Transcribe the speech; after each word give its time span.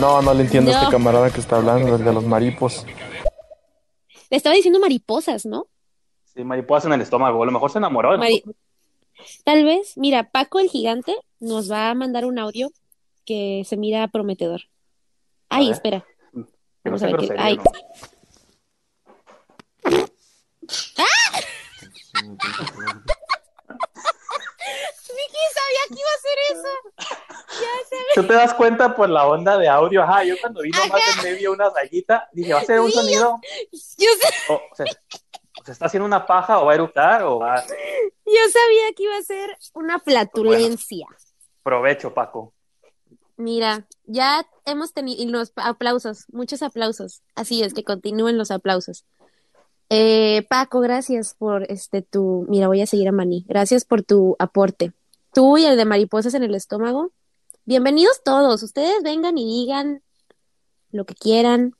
No, 0.00 0.22
no 0.22 0.34
le 0.34 0.42
entiendo 0.44 0.70
a 0.70 0.74
este 0.82 0.90
camarada 0.92 1.30
que 1.30 1.40
está 1.40 1.56
hablando, 1.56 1.96
el 1.96 2.04
de 2.04 2.12
los 2.12 2.24
maripos. 2.24 2.86
Le 4.30 4.36
estaba 4.36 4.54
diciendo 4.54 4.78
mariposas, 4.78 5.44
¿no? 5.46 5.66
Sí, 6.34 6.44
mariposa 6.44 6.86
en 6.88 6.94
el 6.94 7.00
estómago. 7.00 7.42
A 7.42 7.46
lo 7.46 7.52
mejor 7.52 7.70
se 7.70 7.78
enamoró. 7.78 8.12
¿no? 8.12 8.18
Mari- 8.18 8.44
Tal 9.44 9.64
vez, 9.64 9.96
mira, 9.96 10.30
Paco 10.30 10.60
el 10.60 10.68
gigante 10.68 11.16
nos 11.40 11.70
va 11.70 11.90
a 11.90 11.94
mandar 11.94 12.24
un 12.24 12.38
audio 12.38 12.70
que 13.24 13.64
se 13.66 13.76
mira 13.76 14.06
prometedor. 14.08 14.62
Ay, 15.48 15.66
ver. 15.66 15.74
espera. 15.74 16.06
Que 16.32 16.90
no 16.90 16.96
Vamos 16.96 17.02
a 17.02 17.08
sea 17.08 17.16
ver 17.16 17.20
qué- 17.20 17.26
grosería, 17.26 17.44
ay. 17.44 17.56
¿no? 17.56 17.62
Vicky 25.16 25.44
sabía 25.54 25.82
que 25.88 26.00
iba 26.00 26.10
a 26.10 26.18
hacer 26.18 26.38
eso. 26.52 26.72
Tú 28.14 28.26
te 28.26 28.32
das 28.32 28.54
cuenta 28.54 28.94
por 28.94 29.08
la 29.08 29.26
onda 29.26 29.56
de 29.58 29.68
audio. 29.68 30.02
Ajá, 30.02 30.24
yo 30.24 30.34
cuando 30.40 30.62
vi 30.62 30.70
nomás 30.70 31.00
en 31.16 31.24
medio 31.24 31.52
una 31.52 31.70
rayita, 31.70 32.28
dije, 32.32 32.54
¿va 32.54 32.60
a 32.60 32.64
ser 32.64 32.80
un 32.80 32.90
Sí, 32.90 32.98
sonido? 32.98 33.40
Yo, 33.98 34.10
O, 34.54 34.60
se, 34.74 34.84
está 35.72 35.86
haciendo 35.86 36.06
una 36.06 36.26
paja 36.26 36.60
o 36.60 36.66
va 36.66 36.72
a 36.72 36.74
eructar 36.74 37.22
o 37.24 37.38
va 37.38 37.56
a... 37.56 37.66
yo 37.66 38.42
sabía 38.52 38.92
que 38.96 39.02
iba 39.02 39.16
a 39.16 39.22
ser 39.22 39.56
una 39.74 39.98
flatulencia. 40.00 41.06
Provecho, 41.62 42.14
Paco. 42.14 42.54
Mira, 43.36 43.86
ya 44.04 44.46
hemos 44.64 44.92
tenido 44.92 45.22
y 45.22 45.26
los 45.26 45.52
aplausos, 45.56 46.24
muchos 46.32 46.62
aplausos. 46.62 47.22
Así 47.36 47.62
es, 47.62 47.72
que 47.72 47.84
continúen 47.84 48.36
los 48.36 48.50
aplausos. 48.50 49.04
Eh, 49.90 50.44
Paco, 50.50 50.80
gracias 50.80 51.34
por 51.34 51.70
este 51.70 52.02
tu. 52.02 52.46
Mira, 52.48 52.66
voy 52.66 52.82
a 52.82 52.86
seguir 52.86 53.08
a 53.08 53.12
Mani. 53.12 53.44
Gracias 53.48 53.84
por 53.84 54.02
tu 54.02 54.36
aporte. 54.38 54.92
Tú 55.32 55.56
y 55.56 55.64
el 55.64 55.76
de 55.76 55.84
mariposas 55.84 56.34
en 56.34 56.42
el 56.42 56.54
estómago. 56.54 57.12
Bienvenidos 57.72 58.22
todos. 58.24 58.62
Ustedes 58.62 59.02
vengan 59.02 59.36
y 59.36 59.44
digan 59.44 60.00
lo 60.90 61.04
que 61.04 61.12
quieran. 61.14 61.74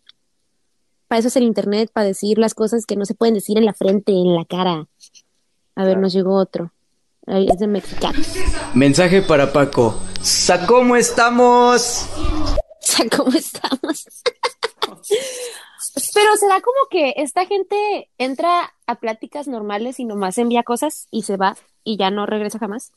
Para 1.06 1.20
eso 1.20 1.28
es 1.28 1.36
el 1.36 1.44
internet, 1.44 1.90
para 1.90 2.06
decir 2.06 2.36
las 2.36 2.52
cosas 2.52 2.84
que 2.84 2.94
no 2.94 3.06
se 3.06 3.14
pueden 3.14 3.32
decir 3.34 3.56
en 3.56 3.64
la 3.64 3.72
frente, 3.72 4.12
en 4.12 4.34
la 4.34 4.44
cara. 4.44 4.86
A 5.76 5.84
ver, 5.84 5.96
nos 5.96 6.12
llegó 6.12 6.34
otro. 6.36 6.74
Ahí 7.26 7.48
es 7.50 7.58
de 7.58 7.68
mexicano. 7.68 8.18
Mensaje 8.74 9.22
para 9.22 9.50
Paco. 9.50 9.98
Sa- 10.20 10.66
¿Cómo 10.66 10.94
estamos? 10.94 12.04
O 12.80 12.90
sea, 12.90 13.08
¿cómo 13.16 13.30
estamos? 13.32 14.04
Pero 16.14 16.36
será 16.36 16.60
como 16.60 16.76
que 16.90 17.14
esta 17.16 17.46
gente 17.46 18.10
entra 18.18 18.74
a 18.86 18.94
pláticas 18.96 19.48
normales 19.48 20.00
y 20.00 20.04
nomás 20.04 20.36
envía 20.36 20.64
cosas 20.64 21.06
y 21.10 21.22
se 21.22 21.38
va 21.38 21.56
y 21.82 21.96
ya 21.96 22.10
no 22.10 22.26
regresa 22.26 22.58
jamás. 22.58 22.92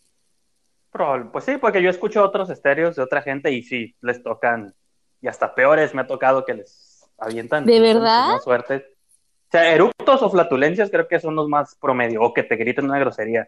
Pues 0.92 1.46
sí, 1.46 1.58
porque 1.58 1.82
yo 1.82 1.90
escucho 1.90 2.24
otros 2.24 2.50
estéreos 2.50 2.96
de 2.96 3.04
otra 3.04 3.22
gente 3.22 3.52
y 3.52 3.64
sí, 3.64 3.96
les 4.02 4.22
tocan, 4.22 4.76
y 5.22 5.28
hasta 5.28 5.56
peores 5.56 5.96
me 5.96 6.02
ha 6.02 6.08
tocado 6.08 6.44
que 6.44 6.54
les 6.54 7.10
avientan. 7.18 7.66
¿De 7.66 7.80
verdad? 7.80 8.28
mucha 8.28 8.44
suerte. 8.44 8.76
O 8.76 9.52
sea, 9.52 9.74
eructos 9.74 10.22
o 10.22 10.30
flatulencias 10.30 10.90
creo 10.90 11.08
que 11.08 11.20
son 11.20 11.36
los 11.36 11.48
más 11.48 11.76
promedio, 11.76 12.22
o 12.22 12.34
que 12.34 12.44
te 12.44 12.56
griten 12.56 12.86
una 12.86 13.00
grosería. 13.00 13.48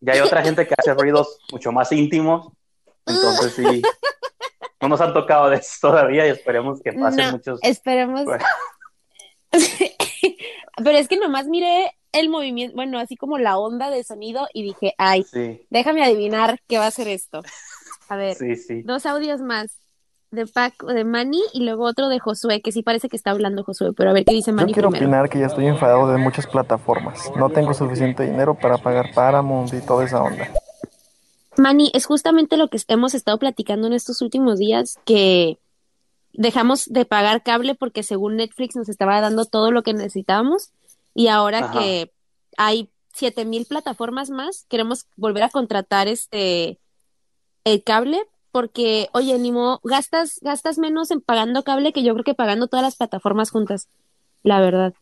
Y 0.00 0.10
hay 0.10 0.20
otra 0.20 0.42
gente 0.42 0.66
que 0.66 0.74
hace 0.76 0.94
ruidos 0.98 1.40
mucho 1.50 1.72
más 1.72 1.90
íntimos, 1.90 2.48
entonces 3.06 3.54
sí, 3.54 3.82
no 4.80 4.88
nos 4.88 5.00
han 5.00 5.12
tocado 5.12 5.50
de 5.50 5.56
eso 5.56 5.88
todavía 5.88 6.26
y 6.26 6.30
esperemos 6.30 6.80
que 6.80 6.92
pasen 6.92 7.26
No, 7.26 7.32
muchos. 7.32 7.60
Esperemos. 7.62 8.24
Bueno. 9.52 9.66
Pero 10.82 10.96
es 10.96 11.08
que 11.08 11.18
nomás 11.18 11.46
miré 11.46 11.92
el 12.12 12.28
movimiento, 12.28 12.76
bueno, 12.76 12.98
así 12.98 13.16
como 13.16 13.38
la 13.38 13.58
onda 13.58 13.90
de 13.90 14.04
sonido 14.04 14.46
y 14.52 14.62
dije, 14.62 14.94
ay, 14.98 15.24
Sí, 15.24 15.62
déjame 15.70 16.04
adivinar 16.04 16.60
qué 16.68 16.78
va 16.78 16.86
a 16.86 16.90
ser 16.90 17.08
esto. 17.08 17.42
A 18.08 18.16
ver, 18.16 18.36
sí, 18.36 18.56
sí. 18.56 18.82
dos 18.82 19.06
audios 19.06 19.40
más 19.40 19.78
de 20.30 20.46
Paco, 20.46 20.86
de 20.86 21.04
Manny 21.04 21.42
y 21.52 21.64
luego 21.64 21.84
otro 21.84 22.08
de 22.08 22.18
Josué, 22.18 22.62
que 22.62 22.72
sí 22.72 22.82
parece 22.82 23.08
que 23.08 23.16
está 23.16 23.30
hablando 23.30 23.64
Josué, 23.64 23.92
pero 23.94 24.10
a 24.10 24.12
ver 24.12 24.24
qué 24.24 24.32
dice 24.32 24.50
Yo 24.50 24.56
Manny 24.56 24.72
quiero 24.72 24.90
primero. 24.90 25.06
opinar 25.10 25.28
que 25.30 25.38
ya 25.38 25.46
estoy 25.46 25.66
enfadado 25.66 26.10
de 26.10 26.18
muchas 26.18 26.46
plataformas. 26.46 27.30
No 27.36 27.50
tengo 27.50 27.74
suficiente 27.74 28.24
dinero 28.24 28.54
para 28.54 28.78
pagar 28.78 29.12
Paramount 29.14 29.72
y 29.74 29.80
toda 29.80 30.04
esa 30.04 30.22
onda. 30.22 30.48
Manny, 31.58 31.90
es 31.94 32.06
justamente 32.06 32.56
lo 32.56 32.68
que 32.68 32.78
hemos 32.88 33.14
estado 33.14 33.38
platicando 33.38 33.86
en 33.86 33.92
estos 33.92 34.22
últimos 34.22 34.58
días, 34.58 34.98
que 35.04 35.58
dejamos 36.32 36.86
de 36.86 37.04
pagar 37.04 37.42
cable 37.42 37.74
porque 37.74 38.02
según 38.02 38.36
Netflix 38.36 38.74
nos 38.74 38.88
estaba 38.88 39.20
dando 39.20 39.44
todo 39.44 39.70
lo 39.70 39.82
que 39.82 39.92
necesitábamos 39.92 40.70
y 41.14 41.28
ahora 41.28 41.58
Ajá. 41.58 41.78
que 41.78 42.12
hay 42.56 42.90
siete 43.12 43.44
mil 43.44 43.66
plataformas 43.66 44.30
más, 44.30 44.66
queremos 44.68 45.06
volver 45.16 45.42
a 45.42 45.50
contratar 45.50 46.08
este 46.08 46.78
el 47.64 47.82
cable 47.84 48.22
porque, 48.50 49.08
oye, 49.12 49.38
ni 49.38 49.50
modo, 49.50 49.80
gastas, 49.82 50.38
gastas 50.42 50.76
menos 50.78 51.10
en 51.10 51.20
pagando 51.22 51.62
cable 51.62 51.92
que 51.92 52.02
yo 52.02 52.12
creo 52.12 52.24
que 52.24 52.34
pagando 52.34 52.66
todas 52.66 52.84
las 52.84 52.96
plataformas 52.96 53.50
juntas, 53.50 53.88
la 54.42 54.60
verdad. 54.60 54.92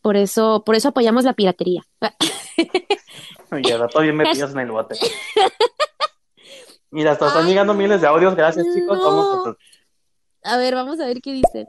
Por 0.00 0.16
eso, 0.16 0.64
por 0.64 0.74
eso 0.74 0.88
apoyamos 0.88 1.24
la 1.24 1.34
piratería. 1.34 1.82
Y 3.52 3.70
al 3.70 3.80
rato 3.80 4.00
bien 4.00 4.16
metidos 4.16 4.50
en 4.54 4.58
el 4.60 4.70
bote. 4.70 4.96
Mira, 6.90 7.12
hasta 7.12 7.28
están 7.28 7.46
llegando 7.46 7.74
miles 7.74 8.00
de 8.00 8.06
audios. 8.06 8.34
Gracias, 8.34 8.66
chicos. 8.74 8.98
no. 8.98 9.04
Vamos 9.04 9.56
a 10.42 10.52
A 10.54 10.56
ver, 10.58 10.74
vamos 10.74 11.00
a 11.00 11.06
ver 11.06 11.20
qué 11.20 11.32
dicen. 11.32 11.66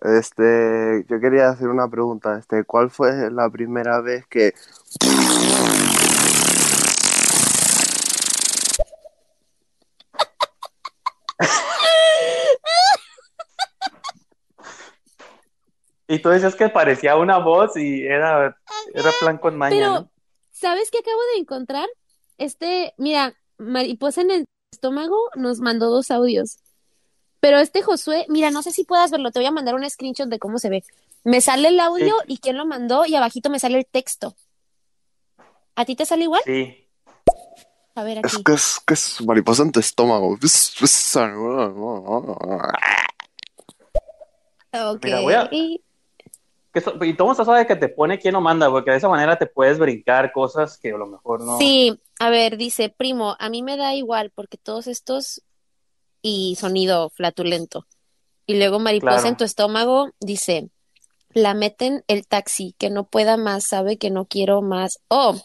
Este, 0.00 1.04
yo 1.08 1.20
quería 1.20 1.48
hacer 1.48 1.68
una 1.68 1.88
pregunta. 1.88 2.38
Este, 2.38 2.64
¿cuál 2.64 2.90
fue 2.90 3.30
la 3.30 3.50
primera 3.50 4.00
vez 4.00 4.26
que 4.26 4.54
Y 16.10 16.20
tú 16.20 16.30
decías 16.30 16.54
que 16.54 16.70
parecía 16.70 17.16
una 17.16 17.36
voz 17.36 17.76
y 17.76 18.06
era, 18.06 18.56
era 18.94 19.10
plan 19.20 19.36
con 19.36 19.58
maña, 19.58 19.76
Pero, 19.76 19.92
¿no? 19.92 20.10
¿sabes 20.50 20.90
qué 20.90 20.98
acabo 21.00 21.20
de 21.34 21.40
encontrar? 21.40 21.86
Este, 22.38 22.94
mira, 22.96 23.34
Mariposa 23.58 24.22
en 24.22 24.30
el 24.30 24.44
estómago 24.72 25.16
nos 25.36 25.60
mandó 25.60 25.90
dos 25.90 26.10
audios. 26.10 26.60
Pero 27.40 27.58
este 27.58 27.82
Josué, 27.82 28.26
mira, 28.28 28.50
no 28.50 28.62
sé 28.62 28.72
si 28.72 28.84
puedas 28.84 29.10
verlo, 29.10 29.30
te 29.30 29.38
voy 29.38 29.46
a 29.46 29.50
mandar 29.52 29.74
un 29.74 29.88
screenshot 29.88 30.28
de 30.28 30.38
cómo 30.38 30.58
se 30.58 30.68
ve. 30.70 30.84
Me 31.24 31.40
sale 31.40 31.68
el 31.68 31.78
audio 31.80 32.14
y 32.26 32.38
quién 32.38 32.56
lo 32.56 32.66
mandó 32.66 33.04
y 33.06 33.14
abajito 33.14 33.50
me 33.50 33.58
sale 33.58 33.78
el 33.78 33.86
texto. 33.86 34.34
¿A 35.76 35.84
ti 35.84 35.94
te 35.94 36.06
sale 36.06 36.24
igual? 36.24 36.42
Sí. 36.44 36.84
A 37.94 38.02
ver 38.04 38.18
es 38.24 38.34
aquí. 38.34 38.44
que 38.44 38.52
es 38.52 38.80
que 38.86 38.94
es 38.94 39.20
mariposa 39.24 39.62
en 39.62 39.72
tu 39.72 39.80
estómago? 39.80 40.36
Ok. 44.72 45.04
Mira, 45.04 45.20
voy 45.20 45.34
a- 45.34 45.48
Que 46.72 46.80
so- 46.82 47.02
y 47.02 47.14
todo 47.14 47.32
está 47.32 47.44
sabe 47.44 47.66
que 47.66 47.76
te 47.76 47.88
pone 47.88 48.18
quién 48.18 48.34
lo 48.34 48.40
manda, 48.40 48.70
porque 48.70 48.90
de 48.90 48.98
esa 48.98 49.08
manera 49.08 49.38
te 49.38 49.46
puedes 49.46 49.78
brincar 49.78 50.32
cosas 50.32 50.76
que 50.78 50.92
a 50.92 50.96
lo 50.98 51.06
mejor 51.06 51.40
no. 51.42 51.58
Sí, 51.58 51.98
a 52.20 52.28
ver, 52.30 52.56
dice, 52.58 52.90
primo, 52.90 53.36
a 53.38 53.48
mí 53.48 53.62
me 53.62 53.76
da 53.76 53.94
igual 53.94 54.30
porque 54.34 54.58
todos 54.58 54.86
estos 54.86 55.42
y 56.22 56.56
sonido 56.60 57.10
flatulento. 57.10 57.86
Y 58.46 58.56
luego 58.58 58.78
mariposa 58.78 59.12
Claro. 59.16 59.28
en 59.28 59.36
tu 59.36 59.44
estómago 59.44 60.10
dice, 60.20 60.70
la 61.34 61.54
meten 61.54 62.02
el 62.08 62.26
taxi, 62.26 62.74
que 62.78 62.88
no 62.90 63.04
pueda 63.04 63.36
más, 63.36 63.66
sabe 63.66 63.98
que 63.98 64.10
no 64.10 64.24
quiero 64.26 64.62
más. 64.62 64.98
Oh, 65.08 65.36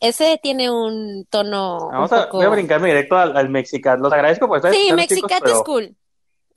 ese 0.00 0.38
tiene 0.42 0.70
un 0.70 1.26
tono 1.30 1.78
un 1.86 1.92
Vamos 1.92 2.12
a, 2.12 2.24
poco... 2.24 2.36
voy 2.38 2.46
a 2.46 2.50
brincarme 2.50 2.88
directo 2.88 3.16
al, 3.16 3.36
al 3.36 3.48
mexicano. 3.48 4.02
Los 4.02 4.12
agradezco 4.12 4.46
por 4.48 4.58
estar 4.58 4.74
Sí, 4.74 4.92
Mexicato 4.92 5.44
pero- 5.44 5.56
es 5.56 5.62
cool. 5.64 5.96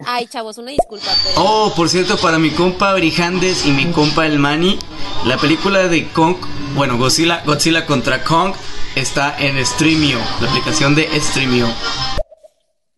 Ay, 0.06 0.28
chavos, 0.28 0.58
una 0.58 0.72
disculpa, 0.72 1.08
pero... 1.24 1.42
Oh, 1.42 1.72
por 1.74 1.88
cierto, 1.88 2.18
para 2.18 2.38
mi 2.38 2.50
compa 2.50 2.94
Brijandes 2.96 3.66
y 3.66 3.72
mi 3.72 3.86
compa 3.94 4.26
El 4.26 4.40
Mani, 4.40 4.78
la 5.26 5.38
película 5.38 5.88
de 5.88 6.10
Kong, 6.12 6.36
bueno, 6.76 6.98
Godzilla, 6.98 7.42
Godzilla 7.46 7.86
contra 7.86 8.22
Kong, 8.22 8.54
está 8.98 9.38
en 9.40 9.66
Streamio, 9.66 10.18
la 10.42 10.50
aplicación 10.50 10.96
de 10.96 11.08
Streamio. 11.22 11.68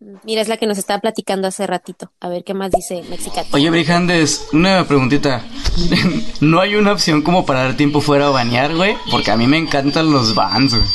Mira, 0.00 0.42
es 0.42 0.48
la 0.48 0.56
que 0.56 0.66
nos 0.66 0.78
estaba 0.78 1.00
platicando 1.00 1.48
hace 1.48 1.66
ratito. 1.66 2.12
A 2.20 2.28
ver, 2.28 2.44
¿qué 2.44 2.54
más 2.54 2.70
dice 2.70 3.02
Mexicato? 3.10 3.48
Oye, 3.52 3.68
Brijandes, 3.70 4.48
una 4.52 4.86
preguntita. 4.86 5.44
¿No 6.40 6.60
hay 6.60 6.76
una 6.76 6.92
opción 6.92 7.22
como 7.22 7.44
para 7.44 7.64
dar 7.64 7.76
tiempo 7.76 8.00
fuera 8.00 8.28
a 8.28 8.30
bañar, 8.30 8.76
güey? 8.76 8.96
Porque 9.10 9.32
a 9.32 9.36
mí 9.36 9.46
me 9.46 9.58
encantan 9.58 10.12
los 10.12 10.34
vans, 10.34 10.74
güey. 10.74 10.88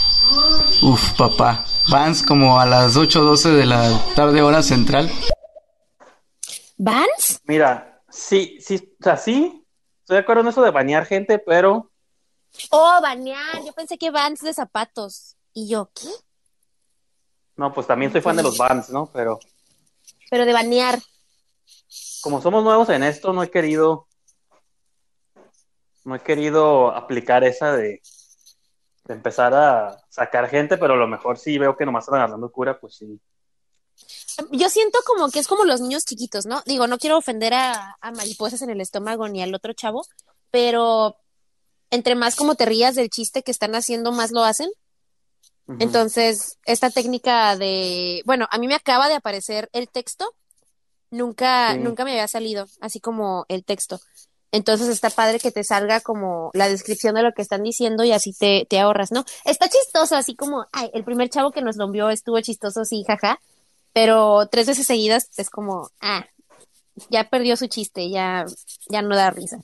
Uf, 0.83 1.13
papá. 1.17 1.65
Vans 1.89 2.23
como 2.23 2.59
a 2.59 2.65
las 2.65 2.95
8 2.95 3.21
o 3.21 3.23
12 3.25 3.50
de 3.51 3.65
la 3.65 4.01
tarde 4.15 4.41
hora 4.41 4.63
central. 4.63 5.11
¿Vans? 6.77 7.41
Mira, 7.45 8.01
sí, 8.09 8.57
sí, 8.61 8.95
o 8.99 9.03
sea, 9.03 9.17
sí, 9.17 9.65
estoy 9.99 10.15
de 10.15 10.21
acuerdo 10.21 10.44
en 10.44 10.47
eso 10.47 10.61
de 10.61 10.71
bañar 10.71 11.06
gente, 11.06 11.39
pero 11.39 11.91
Oh, 12.69 12.99
bañar. 13.01 13.63
Yo 13.65 13.73
pensé 13.73 13.97
que 13.97 14.11
Vans 14.11 14.39
de 14.41 14.53
zapatos. 14.53 15.35
Y 15.53 15.67
yo, 15.67 15.89
¿qué? 15.94 16.07
No, 17.55 17.73
pues 17.73 17.88
también 17.88 18.11
soy 18.11 18.21
fan 18.21 18.35
de 18.35 18.44
los 18.44 18.57
bands, 18.57 18.89
¿no? 18.89 19.09
Pero 19.13 19.39
Pero 20.29 20.45
de 20.45 20.53
bañar. 20.53 21.00
como 22.21 22.41
somos 22.41 22.63
nuevos 22.63 22.89
en 22.89 23.03
esto, 23.03 23.33
no 23.33 23.44
he 23.44 23.51
querido, 23.51 24.07
no 26.05 26.15
he 26.15 26.19
querido 26.21 26.91
aplicar 26.95 27.44
esa 27.44 27.73
de, 27.75 28.01
de 29.05 29.13
empezar 29.13 29.53
a 29.53 30.01
sacar 30.09 30.50
gente, 30.50 30.77
pero 30.77 30.94
a 30.94 30.97
lo 30.97 31.07
mejor 31.07 31.38
sí 31.38 31.57
veo 31.57 31.75
que 31.77 31.85
nomás 31.85 32.05
están 32.05 32.19
agarrando 32.19 32.51
cura, 32.51 32.79
pues 32.79 32.95
sí. 32.95 33.19
Yo 34.51 34.69
siento 34.69 34.97
como 35.06 35.29
que 35.29 35.39
es 35.39 35.47
como 35.47 35.63
los 35.65 35.79
niños 35.81 36.06
chiquitos, 36.06 36.45
¿no? 36.47 36.63
Digo, 36.65 36.88
no 36.88 36.97
quiero 36.97 37.17
ofender 37.17 37.53
a, 37.53 37.97
a 38.01 38.11
mariposas 38.11 38.61
en 38.63 38.71
el 38.71 38.81
estómago 38.81 39.27
ni 39.29 39.44
al 39.44 39.53
otro 39.53 39.73
chavo, 39.73 40.06
pero 40.49 41.15
entre 41.91 42.15
más 42.15 42.35
como 42.35 42.56
te 42.56 42.65
rías 42.65 42.95
del 42.95 43.09
chiste 43.09 43.44
que 43.44 43.51
están 43.51 43.75
haciendo, 43.75 44.11
más 44.11 44.31
lo 44.31 44.44
hacen. 44.44 44.69
Entonces, 45.80 46.57
esta 46.65 46.89
técnica 46.89 47.56
de, 47.56 48.21
bueno, 48.25 48.48
a 48.51 48.57
mí 48.57 48.68
me 48.68 48.75
acaba 48.75 49.07
de 49.07 49.15
aparecer 49.15 49.69
el 49.74 49.88
texto, 49.89 50.33
nunca, 51.10 51.74
Sí. 51.74 51.80
nunca 51.80 52.04
me 52.04 52.12
había 52.12 52.27
salido, 52.27 52.68
así 52.81 53.00
como 53.00 53.45
el 53.48 53.63
texto. 53.63 54.00
Entonces 54.51 54.88
está 54.88 55.10
padre 55.10 55.39
que 55.39 55.51
te 55.51 55.63
salga 55.63 56.00
como 56.01 56.51
la 56.54 56.69
descripción 56.69 57.15
de 57.15 57.24
lo 57.24 57.31
que 57.33 57.42
están 57.42 57.63
diciendo 57.63 58.04
y 58.04 58.12
así 58.12 58.33
te, 58.33 58.68
te 58.69 58.80
ahorras, 58.80 59.12
¿no? 59.12 59.25
Está 59.45 59.68
chistoso, 59.68 60.15
así 60.15 60.36
como, 60.36 60.68
ay, 60.71 60.92
el 60.94 61.04
primer 61.04 61.30
chavo 61.30 61.51
que 61.51 61.62
nos 61.63 61.75
lo 61.75 61.86
envió 61.86 62.09
estuvo 62.09 62.39
chistoso, 62.42 62.86
sí, 62.86 63.04
jaja, 63.07 63.39
pero 63.94 64.48
tres 64.51 64.68
veces 64.68 64.86
seguidas 64.86 65.30
es 65.38 65.50
como, 65.50 65.89
ah, 66.01 66.25
ya 67.09 67.30
perdió 67.30 67.57
su 67.57 67.66
chiste, 67.68 68.09
ya, 68.12 68.45
ya 68.89 69.01
no 69.01 69.16
da 69.16 69.31
risa. 69.31 69.57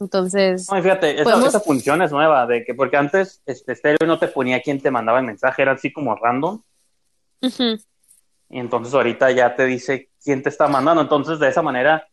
Entonces, 0.00 0.68
No, 0.70 0.82
fíjate, 0.82 1.14
esa, 1.14 1.24
Podemos- 1.24 1.48
esa 1.48 1.60
función 1.60 2.02
es 2.02 2.10
nueva, 2.10 2.46
de 2.46 2.64
que 2.64 2.74
porque 2.74 2.96
antes 2.96 3.40
este 3.46 3.74
Stereo 3.74 4.06
no 4.06 4.18
te 4.18 4.28
ponía 4.28 4.60
quién 4.60 4.80
te 4.80 4.90
mandaba 4.90 5.20
el 5.20 5.26
mensaje, 5.26 5.62
era 5.62 5.72
así 5.72 5.92
como 5.92 6.14
random, 6.16 6.60
y 8.50 8.58
entonces 8.58 8.92
ahorita 8.94 9.30
ya 9.32 9.54
te 9.54 9.66
dice 9.66 10.10
quién 10.22 10.42
te 10.42 10.48
está 10.48 10.66
mandando, 10.68 11.02
entonces 11.02 11.38
de 11.38 11.48
esa 11.48 11.62
manera 11.62 12.06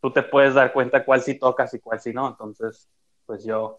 tú 0.00 0.10
te 0.12 0.22
puedes 0.22 0.54
dar 0.54 0.72
cuenta 0.72 1.04
cuál 1.04 1.22
sí 1.22 1.38
tocas 1.38 1.72
y 1.74 1.78
cuál 1.80 2.00
sí 2.00 2.12
no, 2.12 2.28
entonces 2.28 2.88
pues 3.26 3.44
yo, 3.44 3.78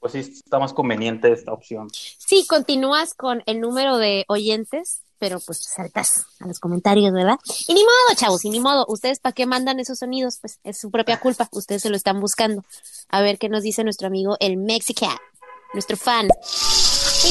pues 0.00 0.12
sí 0.12 0.18
está 0.20 0.58
más 0.58 0.72
conveniente 0.72 1.30
esta 1.30 1.52
opción. 1.52 1.88
Sí, 1.92 2.46
continúas 2.48 3.14
con 3.14 3.42
el 3.46 3.60
número 3.60 3.98
de 3.98 4.24
oyentes, 4.28 5.02
pero 5.18 5.40
pues 5.40 5.58
saltas 5.58 6.26
a 6.40 6.46
los 6.46 6.60
comentarios, 6.60 7.12
¿verdad? 7.12 7.38
Y 7.66 7.74
ni 7.74 7.80
modo, 7.82 8.16
chavos, 8.16 8.44
y 8.44 8.50
ni 8.50 8.60
modo. 8.60 8.86
¿Ustedes 8.88 9.20
para 9.20 9.32
qué 9.32 9.46
mandan 9.46 9.80
esos 9.80 9.98
sonidos? 9.98 10.38
Pues 10.40 10.58
es 10.64 10.78
su 10.78 10.90
propia 10.90 11.20
culpa. 11.20 11.48
Ustedes 11.52 11.82
se 11.82 11.90
lo 11.90 11.96
están 11.96 12.20
buscando. 12.20 12.64
A 13.08 13.20
ver 13.20 13.38
qué 13.38 13.48
nos 13.48 13.62
dice 13.62 13.84
nuestro 13.84 14.06
amigo 14.06 14.36
el 14.40 14.56
Mexicat, 14.56 15.18
nuestro 15.72 15.96
fan. 15.96 16.28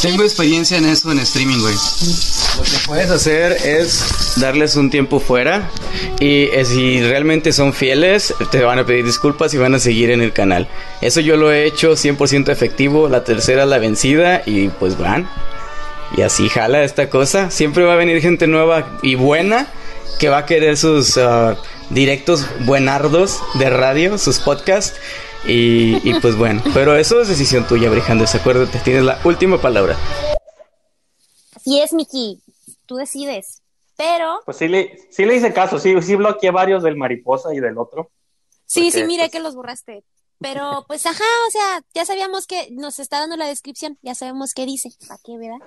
Tengo 0.02 0.24
experiencia 0.24 0.78
en 0.78 0.86
eso 0.86 1.12
en 1.12 1.20
streaming, 1.20 1.60
güey. 1.60 1.74
Lo 2.58 2.64
que 2.64 2.78
puedes 2.86 3.10
hacer 3.10 3.54
es 3.66 4.36
darles 4.38 4.76
un 4.76 4.90
tiempo 4.90 5.20
fuera 5.20 5.70
y 6.20 6.44
eh, 6.44 6.66
si 6.66 7.02
realmente 7.02 7.54
son 7.54 7.74
fieles, 7.74 8.34
te 8.52 8.64
van 8.64 8.80
a 8.80 8.86
pedir 8.86 9.06
disculpas 9.06 9.54
y 9.54 9.58
van 9.58 9.76
a 9.76 9.80
seguir 9.80 10.12
en 10.12 10.22
el 10.22 10.34
canal. 10.34 10.68
Eso 11.02 11.22
yo 11.22 11.38
lo 11.38 11.52
he 11.52 11.66
hecho 11.66 11.94
100% 11.94 12.50
efectivo, 12.52 13.10
la 13.10 13.24
tercera 13.24 13.66
la 13.66 13.80
vencida 13.80 14.44
y 14.46 14.68
pues 14.68 14.98
van. 14.98 15.28
Y 16.16 16.22
así 16.22 16.48
jala 16.50 16.84
esta 16.84 17.10
cosa. 17.10 17.52
Siempre 17.52 17.84
va 17.84 17.94
a 17.94 17.98
venir 17.98 18.22
gente 18.22 18.48
nueva 18.48 18.98
y 19.02 19.16
buena 19.16 19.68
que 20.20 20.30
va 20.30 20.40
a 20.40 20.46
querer 20.46 20.78
sus 20.78 21.18
ah, 21.18 21.58
directos 21.90 22.46
buenardos 22.66 23.40
de 23.56 23.70
radio, 23.70 24.18
sus 24.18 24.40
podcasts. 24.40 24.98
Y, 25.46 25.98
y 26.10 26.20
pues 26.20 26.36
bueno, 26.38 26.62
pero 26.74 26.96
eso 26.96 27.22
es 27.22 27.28
decisión 27.28 27.68
tuya, 27.68 27.90
Brijandes. 27.90 28.34
Acuérdate, 28.36 28.80
tienes 28.80 29.04
la 29.04 29.20
última 29.24 29.62
palabra. 29.62 29.96
Así 31.56 31.80
es, 31.80 31.94
Miki. 31.94 32.42
Tú 32.86 32.96
decides. 32.96 33.62
Pero, 33.98 34.42
Pues 34.46 34.58
sí 34.58 34.68
le, 34.68 35.08
sí 35.10 35.26
le 35.26 35.36
hice 35.36 35.52
caso, 35.54 35.80
sí, 35.80 36.00
sí 36.04 36.16
bloqueé 36.16 36.52
varios 36.52 36.84
del 36.84 36.96
mariposa 36.96 37.54
y 37.54 37.60
del 37.60 37.78
otro. 37.80 38.12
sí, 38.68 38.84
Porque, 38.86 39.00
sí, 39.00 39.04
mire 39.06 39.24
pues- 39.24 39.32
que 39.32 39.40
los 39.40 39.56
borraste. 39.56 40.04
Pero, 40.40 40.86
pues, 40.88 41.04
ajá, 41.08 41.24
o 41.48 41.52
sea, 41.52 41.82
ya 41.96 42.06
sabíamos 42.06 42.46
que 42.46 42.68
nos 42.70 43.00
está 43.00 43.20
dando 43.20 43.38
la 43.38 43.48
descripción, 43.48 43.98
ya 44.04 44.14
sabemos 44.14 44.54
qué 44.54 44.68
dice. 44.68 44.92
¿Para 45.08 45.20
qué, 45.26 45.36
verdad? 45.36 45.66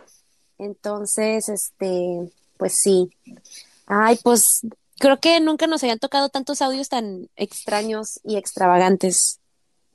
Entonces, 0.61 1.49
este, 1.49 2.31
pues 2.57 2.75
sí. 2.75 3.11
Ay, 3.87 4.19
pues 4.23 4.61
creo 4.99 5.19
que 5.19 5.41
nunca 5.41 5.67
nos 5.67 5.83
habían 5.83 5.99
tocado 5.99 6.29
tantos 6.29 6.63
audios 6.63 6.89
tan 6.89 7.29
extraños 7.37 8.21
y 8.23 8.37
extravagantes. 8.37 9.41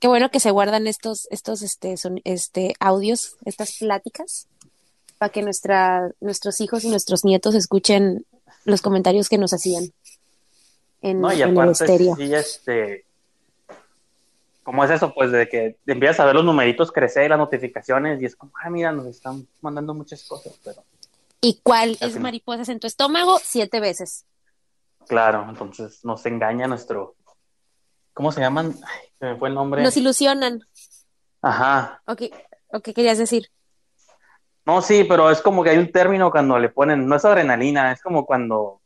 Qué 0.00 0.08
bueno 0.08 0.30
que 0.30 0.40
se 0.40 0.50
guardan 0.50 0.86
estos, 0.86 1.26
estos, 1.30 1.62
este, 1.62 1.96
son, 1.96 2.20
este, 2.24 2.74
audios, 2.80 3.36
estas 3.46 3.78
pláticas, 3.78 4.46
para 5.18 5.32
que 5.32 5.40
nuestra, 5.42 6.10
nuestros 6.20 6.60
hijos 6.60 6.84
y 6.84 6.88
nuestros 6.88 7.24
nietos 7.24 7.54
escuchen 7.54 8.26
los 8.64 8.82
comentarios 8.82 9.28
que 9.28 9.38
nos 9.38 9.54
hacían 9.54 9.92
en, 11.00 11.20
No, 11.20 11.32
y 11.32 11.40
en 11.40 11.50
el 11.50 11.58
aparte, 11.58 11.84
estéreo. 11.84 12.16
sí, 12.16 12.34
este. 12.34 13.05
¿Cómo 14.66 14.82
es 14.82 14.90
eso? 14.90 15.14
Pues 15.14 15.30
de 15.30 15.48
que 15.48 15.78
empiezas 15.86 16.18
a 16.18 16.24
ver 16.24 16.34
los 16.34 16.44
numeritos 16.44 16.90
crecer, 16.90 17.30
las 17.30 17.38
notificaciones, 17.38 18.20
y 18.20 18.24
es 18.24 18.34
como, 18.34 18.50
ah, 18.60 18.68
mira, 18.68 18.90
nos 18.90 19.06
están 19.06 19.46
mandando 19.60 19.94
muchas 19.94 20.24
cosas, 20.24 20.58
pero 20.64 20.82
¿Y 21.40 21.60
cuál 21.62 21.96
es 22.00 22.18
mariposas 22.18 22.68
en 22.68 22.80
tu 22.80 22.88
estómago? 22.88 23.38
Siete 23.40 23.78
veces. 23.78 24.26
claro, 25.06 25.46
entonces 25.48 26.04
nos 26.04 26.26
engaña 26.26 26.66
nuestro. 26.66 27.14
¿Cómo 28.12 28.32
se 28.32 28.40
llaman? 28.40 28.74
Ay, 28.84 29.08
se 29.20 29.26
me 29.26 29.36
fue 29.36 29.50
el 29.50 29.54
nombre. 29.54 29.84
Nos 29.84 29.96
ilusionan. 29.96 30.60
Ajá. 31.42 32.02
¿O 32.04 32.16
qué, 32.16 32.32
o 32.66 32.80
qué 32.80 32.92
querías 32.92 33.18
decir? 33.18 33.46
No, 34.64 34.82
sí, 34.82 35.04
pero 35.04 35.30
es 35.30 35.40
como 35.42 35.62
que 35.62 35.70
hay 35.70 35.78
un 35.78 35.92
término 35.92 36.32
cuando 36.32 36.58
le 36.58 36.70
ponen, 36.70 37.06
no 37.06 37.14
es 37.14 37.24
adrenalina, 37.24 37.92
es 37.92 38.02
como 38.02 38.26
cuando 38.26 38.80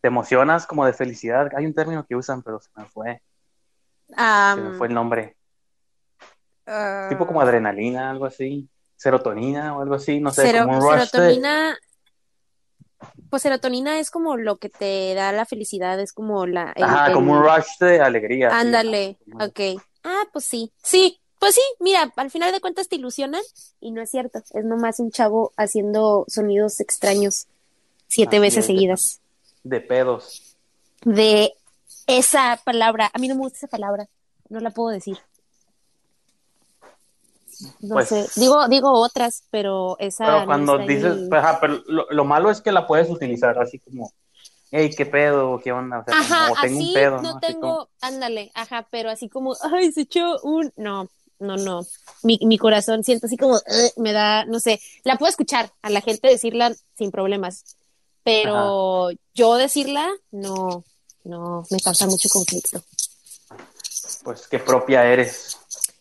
te 0.00 0.06
emocionas 0.06 0.64
como 0.64 0.86
de 0.86 0.92
felicidad. 0.92 1.50
Hay 1.56 1.66
un 1.66 1.74
término 1.74 2.06
que 2.06 2.14
usan, 2.14 2.44
pero 2.44 2.60
se 2.60 2.70
me 2.76 2.84
fue, 2.84 3.20
Ah, 4.16 4.52
se 4.56 4.62
me 4.62 4.72
fue 4.78 4.86
el 4.88 4.94
nombre. 4.94 5.36
ah, 6.66 7.06
Tipo 7.08 7.26
como 7.26 7.40
adrenalina, 7.40 8.10
algo 8.10 8.26
así. 8.26 8.68
Serotonina 8.96 9.76
o 9.76 9.82
algo 9.82 9.94
así, 9.96 10.20
no 10.20 10.30
sé, 10.30 10.52
como 10.52 10.76
un 10.76 10.80
rush 10.82 10.92
de- 11.00 11.06
serotonina. 11.06 11.76
Pues 13.30 13.42
serotonina 13.42 13.98
es 13.98 14.10
como 14.10 14.36
lo 14.36 14.58
que 14.58 14.68
te 14.68 15.14
da 15.14 15.32
la 15.32 15.44
felicidad, 15.44 15.98
es 15.98 16.12
como 16.12 16.46
la. 16.46 16.72
el- 16.76 16.84
Ajá, 16.84 17.08
el- 17.08 17.12
como 17.14 17.32
un 17.32 17.42
rush 17.42 17.78
de 17.80 18.00
alegría. 18.00 18.50
sí, 18.50 18.56
Ándale, 18.56 19.18
ajá. 19.34 19.46
ok. 19.46 19.60
Ah, 20.04 20.22
pues 20.32 20.44
sí. 20.44 20.72
Sí, 20.82 21.18
pues 21.40 21.54
sí, 21.56 21.60
mira, 21.80 22.12
al 22.14 22.30
final 22.30 22.52
de 22.52 22.60
cuentas 22.60 22.88
te 22.88 22.96
ilusionan 22.96 23.42
y 23.80 23.90
no 23.90 24.02
es 24.02 24.10
cierto. 24.10 24.38
Es 24.38 24.64
nomás 24.64 25.00
un 25.00 25.10
chavo 25.10 25.52
haciendo 25.56 26.24
sonidos 26.28 26.78
extraños 26.80 27.46
siete 28.06 28.38
veces 28.38 28.60
es. 28.60 28.66
seguidas. 28.66 29.20
De 29.64 29.80
pedos. 29.80 30.56
De 31.04 31.54
esa 32.06 32.60
palabra. 32.64 33.10
A 33.12 33.18
mí 33.18 33.28
no 33.28 33.34
me 33.34 33.40
gusta 33.42 33.58
esa 33.58 33.68
palabra. 33.68 34.06
No 34.48 34.60
la 34.60 34.70
puedo 34.70 34.90
decir. 34.90 35.18
No 37.80 37.94
Pues- 37.94 38.08
sé. 38.08 38.26
Digo, 38.40 38.66
digo 38.68 38.90
otras, 38.92 39.44
pero 39.50 39.96
esa. 39.98 40.26
Pero 40.26 40.46
cuando 40.46 40.78
dices, 40.78 41.12
ahí. 41.14 41.28
ajá, 41.32 41.58
pero 41.60 41.80
lo, 41.86 42.06
lo 42.10 42.24
malo 42.24 42.50
es 42.50 42.60
que 42.60 42.72
la 42.72 42.86
puedes 42.86 43.08
utilizar 43.08 43.58
así 43.58 43.78
como, 43.78 44.12
hey, 44.70 44.90
qué 44.96 45.06
pedo, 45.06 45.60
qué 45.62 45.70
onda, 45.70 46.00
o 46.00 46.04
sea, 46.04 46.18
Ajá, 46.18 46.48
como 46.48 46.60
tengo 46.60 46.78
así 46.78 46.88
un 46.88 46.94
pedo, 46.94 47.22
no 47.22 47.38
tengo, 47.40 47.60
como- 47.60 47.88
ándale, 48.00 48.50
ajá, 48.54 48.88
pero 48.90 49.10
así 49.10 49.28
como, 49.28 49.54
ay, 49.72 49.92
se 49.92 50.00
echó 50.02 50.40
un, 50.42 50.72
no, 50.76 51.08
no, 51.38 51.56
no, 51.56 51.82
mi, 52.22 52.38
mi 52.42 52.56
corazón 52.58 53.04
siento 53.04 53.26
así 53.26 53.36
como, 53.36 53.58
me 53.96 54.12
da, 54.12 54.44
no 54.46 54.58
sé, 54.58 54.80
la 55.04 55.16
puedo 55.18 55.30
escuchar 55.30 55.70
a 55.82 55.90
la 55.90 56.00
gente 56.00 56.28
decirla 56.28 56.72
sin 56.96 57.10
problemas, 57.10 57.76
pero 58.24 59.10
yo 59.34 59.56
decirla, 59.56 60.08
no, 60.30 60.84
no, 61.24 61.64
me 61.70 61.80
causa 61.80 62.06
mucho 62.06 62.28
conflicto. 62.28 62.82
pues 64.24 64.46
qué 64.48 64.58
propia 64.58 65.04
eres. 65.04 65.58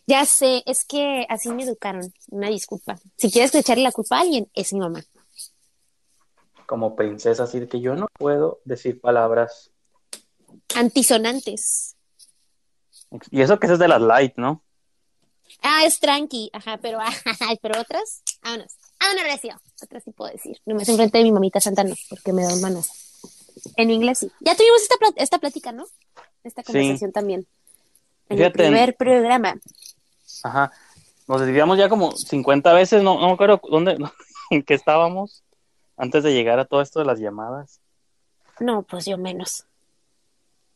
Ya 0.08 0.26
sé, 0.26 0.64
es 0.66 0.84
que 0.84 1.26
así 1.30 1.50
me 1.50 1.64
educaron, 1.64 2.14
una 2.30 2.50
disculpa. 2.50 3.00
Si 3.18 3.32
quieres 3.32 3.54
echarle 3.56 3.84
la 3.84 3.92
culpa 3.92 4.18
a 4.18 4.22
alguien, 4.22 4.50
es 4.54 4.74
mi 4.74 4.80
mamá. 4.80 5.04
Como 6.66 6.96
princesa, 6.96 7.44
así 7.44 7.60
de 7.60 7.68
que 7.68 7.82
yo 7.82 7.96
no 7.96 8.08
puedo 8.18 8.60
decir 8.66 9.00
palabras. 9.00 9.72
Antisonantes. 10.76 11.96
Y 13.30 13.42
eso 13.42 13.60
que 13.60 13.68
ese 13.68 13.74
es 13.74 13.80
de 13.80 13.88
las 13.88 14.02
light, 14.02 14.34
¿no? 14.38 14.64
Ah, 15.62 15.86
es 15.86 16.00
tranqui, 16.00 16.50
ajá, 16.54 16.78
pero, 16.82 17.00
ay, 17.40 17.58
pero 17.62 17.80
otras, 17.80 18.24
vámonos, 18.42 18.74
vámonos 19.00 19.24
recio, 19.24 19.62
otras 19.84 20.04
sí 20.04 20.12
puedo 20.12 20.32
decir, 20.32 20.58
no 20.66 20.76
me 20.76 20.84
enfrente 20.84 21.18
de 21.18 21.24
mi 21.24 21.32
mamita 21.32 21.60
santa 21.60 21.84
no, 21.84 21.94
porque 22.10 22.34
me 22.34 22.44
da 22.44 22.56
manos. 22.56 22.90
En 23.76 23.92
inglés 23.92 24.20
sí. 24.20 24.32
Ya 24.40 24.56
tuvimos 24.56 24.82
esta, 24.82 24.96
esta 25.18 25.38
plática, 25.40 25.72
¿no? 25.72 25.86
Esta 26.44 26.62
Sí. 26.64 26.68
conversación 26.74 27.12
también. 27.12 27.46
En 28.30 28.38
Fíjate, 28.38 28.64
el 28.64 28.70
primer 28.72 28.96
programa. 28.96 29.56
Ajá. 30.44 30.72
Nos 31.28 31.42
desviamos 31.42 31.78
ya 31.78 31.88
como 31.90 32.12
50 32.16 32.74
veces, 32.74 33.04
no, 33.04 33.20
no 33.20 33.28
me 33.28 33.34
acuerdo 33.34 33.62
dónde, 33.70 33.98
en 34.50 34.64
qué 34.64 34.74
estábamos 34.74 35.44
antes 35.98 36.24
de 36.24 36.34
llegar 36.34 36.60
a 36.60 36.66
todo 36.66 36.82
esto 36.82 37.00
de 37.00 37.06
las 37.06 37.20
llamadas. 37.20 37.80
No, 38.60 38.84
pues 38.84 39.06
yo 39.06 39.18
menos. 39.18 39.66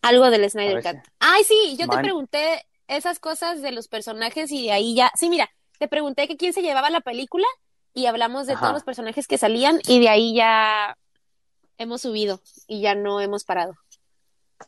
Algo 0.01 0.29
del 0.29 0.47
Snyder 0.49 0.83
Cut. 0.83 1.03
si- 1.03 1.11
Ay, 1.19 1.43
sí, 1.43 1.75
yo 1.79 1.87
te 1.87 1.97
pregunté 1.97 2.65
esas 2.87 3.19
cosas 3.19 3.61
de 3.61 3.71
los 3.71 3.87
personajes 3.87 4.51
y 4.51 4.65
de 4.65 4.71
ahí 4.71 4.95
ya. 4.95 5.11
Sí, 5.15 5.29
mira, 5.29 5.49
te 5.79 5.87
pregunté 5.87 6.27
que 6.27 6.37
quién 6.37 6.53
se 6.53 6.61
llevaba 6.61 6.89
la 6.91 7.01
película 7.01 7.47
y 7.93 8.05
hablamos 8.05 8.45
de 8.45 8.53
Ajá. 8.53 8.61
todos 8.61 8.73
los 8.75 8.83
personajes 8.83 9.25
que 9.27 9.37
salían 9.39 9.79
y 9.87 9.99
de 9.99 10.09
ahí 10.09 10.35
ya 10.35 10.95
hemos 11.77 12.01
subido 12.01 12.39
y 12.67 12.81
ya 12.81 12.95
no 12.95 13.19
hemos 13.21 13.43
parado. 13.43 13.75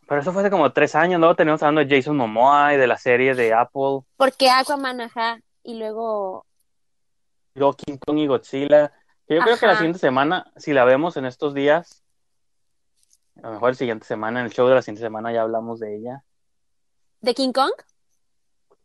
Pero 0.08 0.22
eso 0.22 0.34
fue 0.34 0.42
hace 0.42 0.52
como 0.52 0.72
tres 0.74 0.96
años, 0.96 1.20
luego 1.20 1.36
tenemos 1.36 1.64
hablando 1.64 1.88
de 1.88 1.96
Jason 1.96 2.18
Momoa 2.18 2.74
y 2.74 2.78
de 2.78 2.88
la 2.88 2.98
serie 2.98 3.36
de 3.36 3.54
Apple, 3.54 4.02
Porque 4.18 4.50
Aquaman, 4.50 5.00
ajá, 5.02 5.40
y 5.64 5.80
luego, 5.80 6.46
luego 7.54 7.74
King 7.74 7.98
Kong 8.06 8.18
y 8.18 8.28
Godzilla. 8.28 8.92
Yo 9.30 9.42
creo 9.42 9.58
que 9.58 9.68
la 9.68 9.76
siguiente 9.76 10.00
semana, 10.00 10.52
si 10.56 10.72
la 10.74 10.86
vemos 10.86 11.18
en 11.18 11.26
estos 11.26 11.54
días, 11.54 12.04
A 13.44 13.48
lo 13.48 13.54
mejor 13.54 13.70
el 13.70 13.76
siguiente 13.76 14.06
semana, 14.06 14.40
en 14.40 14.46
el 14.48 14.52
show 14.52 14.68
de 14.68 14.76
la 14.76 14.82
siguiente 14.82 15.02
semana 15.02 15.32
ya 15.32 15.42
hablamos 15.42 15.80
de 15.80 15.96
ella. 15.98 16.24
¿De 17.22 17.34
King 17.34 17.52
Kong? 17.52 17.72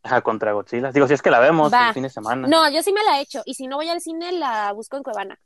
Ajá, 0.02 0.20
contra 0.20 0.52
Godzilla. 0.52 0.90
Digo, 0.92 1.06
si 1.06 1.14
es 1.14 1.22
que 1.22 1.30
la 1.30 1.38
vemos 1.38 1.72
Va. 1.72 1.88
el 1.88 1.94
fin 1.94 2.02
de 2.02 2.10
semana. 2.10 2.48
No, 2.48 2.68
yo 2.70 2.82
sí 2.82 2.92
me 2.92 3.02
la 3.04 3.18
he 3.18 3.22
hecho. 3.22 3.42
Y 3.44 3.54
si 3.54 3.66
no 3.66 3.76
voy 3.76 3.88
al 3.88 4.00
cine, 4.00 4.32
la 4.32 4.72
busco 4.72 4.96
en 4.96 5.02
Cuevana. 5.04 5.38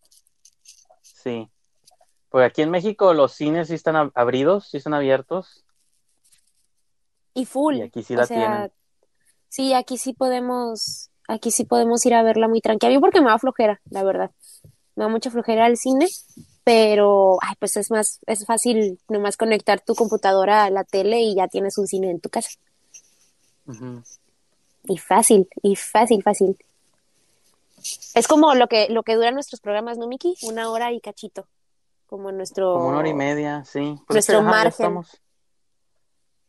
Sí. 1.03 1.49
Porque 2.37 2.45
aquí 2.49 2.61
en 2.61 2.71
México 2.71 3.15
los 3.15 3.33
cines 3.33 3.69
sí 3.69 3.75
están 3.75 3.95
ab- 3.97 4.13
abridos, 4.15 4.69
sí 4.69 4.77
están 4.77 4.93
abiertos. 4.93 5.65
Y 7.33 7.47
full. 7.47 7.77
Y 7.77 7.81
aquí 7.81 8.03
sí 8.03 8.13
o 8.13 8.19
la 8.19 8.27
sea, 8.27 8.39
tienen. 8.51 8.73
sí, 9.49 9.73
aquí 9.73 9.97
sí 9.97 10.13
podemos, 10.13 11.09
aquí 11.29 11.51
sí 11.51 11.65
podemos 11.65 12.05
ir 12.05 12.13
a 12.13 12.23
verla 12.23 12.47
muy 12.47 12.61
tranquila. 12.61 12.91
A 12.91 12.95
mí 12.95 13.01
porque 13.01 13.23
me 13.23 13.31
da 13.31 13.39
flojera, 13.39 13.81
la 13.89 14.03
verdad. 14.03 14.33
Me 14.97 15.05
da 15.05 15.09
mucha 15.09 15.31
flojera 15.31 15.65
al 15.65 15.79
cine, 15.79 16.09
pero 16.63 17.39
ay, 17.41 17.55
pues 17.59 17.79
es 17.79 17.91
más, 17.91 18.19
es 18.27 18.45
fácil 18.45 19.01
nomás 19.09 19.39
conectar 19.39 19.81
tu 19.81 19.95
computadora 19.95 20.65
a 20.65 20.71
la 20.71 20.85
tele 20.85 21.21
y 21.23 21.37
ya 21.37 21.49
tienes 21.49 21.79
un 21.79 21.87
cine 21.87 22.11
en 22.11 22.21
tu 22.21 22.29
casa. 22.29 22.51
Y 24.85 24.99
fácil, 24.99 25.49
y 25.63 25.75
fácil, 25.75 26.23
fácil. 26.23 26.59
Es 28.15 28.29
como 28.29 28.55
lo 28.55 28.67
que, 28.69 28.91
lo 28.91 29.05
que 29.05 29.15
duran 29.15 29.33
nuestros 29.33 29.63
programas, 29.63 29.97
¿no, 29.97 30.07
Miki? 30.07 30.37
Una 30.43 30.71
hora 30.71 30.93
y 30.93 31.01
cachito. 31.01 31.49
Como 32.07 32.31
nuestro. 32.33 32.75
Como 32.75 32.89
una 32.89 32.99
hora 32.99 33.09
y 33.09 33.15
media, 33.15 33.65
sí. 33.65 33.97
Pues 34.07 34.15
Nuestro 34.17 34.39
ajá, 34.39 34.49
margen. 34.51 35.01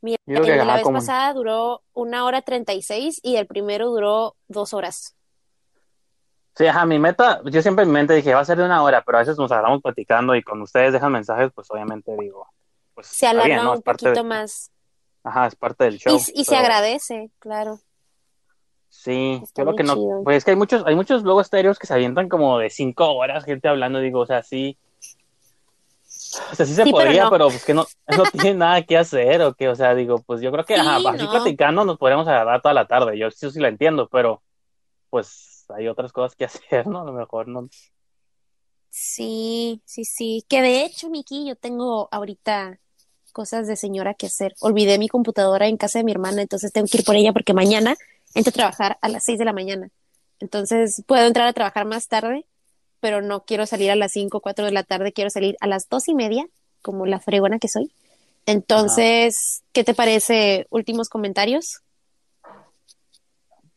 Mira, 0.01 0.17
creo 0.25 0.41
el 0.43 0.45
de 0.59 0.65
la 0.65 0.75
vez 0.75 0.83
como- 0.83 0.99
pasada 0.99 1.33
duró 1.33 1.81
una 1.93 2.25
hora 2.25 2.41
treinta 2.43 2.73
y 2.73 2.81
seis 2.83 3.19
y 3.23 3.35
el 3.37 3.47
primero 3.47 3.89
duró 3.89 4.35
dos 4.47 4.73
horas. 4.73 5.15
Sí, 6.55 6.65
ajá, 6.67 6.85
mi 6.85 6.97
meta, 6.99 7.41
yo 7.45 7.61
siempre 7.61 7.83
en 7.83 7.89
mi 7.89 7.93
mente 7.95 8.13
dije, 8.15 8.33
va 8.33 8.39
a 8.41 8.45
ser 8.45 8.57
de 8.57 8.65
una 8.65 8.81
hora, 8.83 9.03
pero 9.03 9.17
a 9.17 9.21
veces 9.21 9.37
nos 9.37 9.51
agarramos 9.51 9.81
platicando 9.81 10.35
y 10.35 10.41
cuando 10.43 10.63
ustedes 10.63 10.91
dejan 10.93 11.11
mensajes, 11.11 11.51
pues 11.53 11.69
obviamente 11.69 12.15
digo, 12.19 12.47
pues 12.95 13.07
Se 13.07 13.27
alarga 13.27 13.47
bien, 13.55 13.63
¿no? 13.63 13.73
un 13.73 13.81
poquito 13.81 14.11
de- 14.11 14.23
más. 14.23 14.71
Ajá, 15.23 15.47
es 15.47 15.55
parte 15.55 15.83
del 15.83 15.97
show. 15.99 16.15
y 16.15 16.19
se 16.19 16.51
pero- 16.51 16.61
agradece, 16.61 17.29
claro. 17.39 17.79
Sí, 18.89 19.39
Está 19.43 19.65
muy 19.65 19.75
que 19.75 19.83
no, 19.83 19.95
chido. 19.95 20.23
pues 20.23 20.37
es 20.37 20.45
que 20.45 20.51
hay 20.51 20.57
muchos, 20.57 20.83
hay 20.85 20.95
muchos 20.95 21.21
luego 21.23 21.41
estéreos 21.41 21.77
que 21.77 21.85
se 21.85 21.93
avientan 21.93 22.29
como 22.29 22.57
de 22.57 22.69
cinco 22.69 23.11
horas, 23.13 23.43
gente 23.45 23.67
hablando, 23.67 23.99
digo, 23.99 24.21
o 24.21 24.25
sea, 24.25 24.41
sí, 24.41 24.77
o 26.51 26.55
sea, 26.55 26.65
sí 26.65 26.73
se 26.75 26.83
Sí, 26.83 26.91
pero 26.93 26.97
podría, 27.05 27.23
no. 27.25 27.29
pero 27.29 27.47
pues 27.49 27.63
que 27.65 27.73
no, 27.73 27.85
no 28.17 28.23
tiene 28.31 28.53
nada 28.55 28.83
que 28.83 28.97
hacer, 28.97 29.41
o 29.41 29.53
que, 29.53 29.69
o 29.69 29.75
sea, 29.75 29.95
digo, 29.95 30.21
pues 30.23 30.41
yo 30.41 30.51
creo 30.51 30.65
que, 30.65 30.75
Sí, 30.75 30.79
ajá, 30.79 30.97
así 30.97 31.25
no. 31.25 31.31
platicando 31.31 31.85
nos 31.85 31.97
podríamos 31.97 32.27
agarrar 32.27 32.61
toda 32.61 32.73
la 32.73 32.87
tarde, 32.87 33.17
yo 33.17 33.31
sí, 33.31 33.49
sí 33.51 33.59
la 33.59 33.69
entiendo, 33.69 34.07
pero 34.11 34.43
pues 35.09 35.65
hay 35.75 35.87
otras 35.87 36.11
cosas 36.13 36.35
que 36.35 36.45
hacer, 36.47 36.87
¿no? 36.87 37.01
A 37.01 37.05
lo 37.05 37.13
mejor 37.13 37.47
no. 37.47 37.69
Sí, 38.89 39.81
sí, 39.85 40.05
sí. 40.05 40.43
Que 40.49 40.61
de 40.61 40.83
hecho, 40.85 41.09
Miki, 41.09 41.47
yo 41.47 41.55
tengo 41.55 42.09
ahorita 42.11 42.79
cosas 43.33 43.67
de 43.67 43.75
señora 43.75 44.13
que 44.15 44.25
hacer. 44.27 44.55
Olvidé 44.61 44.97
mi 44.97 45.07
computadora 45.07 45.67
en 45.67 45.77
casa 45.77 45.99
de 45.99 46.05
mi 46.05 46.11
hermana, 46.11 46.41
entonces 46.41 46.71
tengo 46.71 46.87
que 46.89 46.97
ir 46.97 47.05
por 47.05 47.15
ella 47.15 47.33
porque 47.33 47.53
mañana 47.53 47.95
entro 48.33 48.49
a 48.49 48.53
trabajar 48.53 48.97
a 49.01 49.09
las 49.09 49.23
seis 49.25 49.37
de 49.37 49.45
la 49.45 49.53
mañana. 49.53 49.89
Entonces 50.39 51.03
puedo 51.05 51.25
entrar 51.27 51.47
a 51.47 51.53
trabajar 51.53 51.85
más 51.85 52.07
tarde, 52.07 52.45
pero 52.99 53.21
no 53.21 53.43
quiero 53.45 53.65
salir 53.65 53.91
a 53.91 53.95
las 53.95 54.11
cinco 54.11 54.37
o 54.37 54.41
cuatro 54.41 54.65
de 54.65 54.71
la 54.71 54.83
tarde, 54.83 55.13
quiero 55.13 55.29
salir 55.29 55.57
a 55.59 55.67
las 55.67 55.87
dos 55.89 56.07
y 56.07 56.15
media, 56.15 56.45
como 56.81 57.05
la 57.05 57.19
fregona 57.19 57.59
que 57.59 57.67
soy. 57.67 57.91
Entonces, 58.45 59.63
¿qué 59.73 59.83
te 59.83 59.93
parece? 59.93 60.67
Últimos 60.69 61.09
comentarios. 61.09 61.81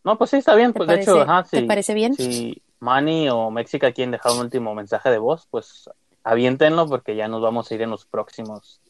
No, 0.04 0.16
pues 0.16 0.30
sí, 0.30 0.36
está 0.36 0.54
bien, 0.54 0.72
¿Te 0.72 0.78
pues 0.78 0.88
de 0.88 1.02
hecho, 1.02 1.20
ajá, 1.20 1.44
te 1.44 1.60
sí. 1.60 1.66
parece 1.66 1.92
bien? 1.94 2.14
Si 2.14 2.62
Manny 2.78 3.28
o 3.28 3.50
Mexica 3.50 3.92
quieren 3.92 4.12
dejar 4.12 4.32
un 4.32 4.40
último 4.40 4.74
mensaje 4.74 5.10
de 5.10 5.18
voz, 5.18 5.46
pues 5.50 5.90
aviéntenlo 6.24 6.88
porque 6.88 7.16
ya 7.16 7.28
nos 7.28 7.42
vamos 7.42 7.70
a 7.70 7.74
ir 7.74 7.82
en 7.82 7.90
los 7.90 8.06
próximos 8.06 8.80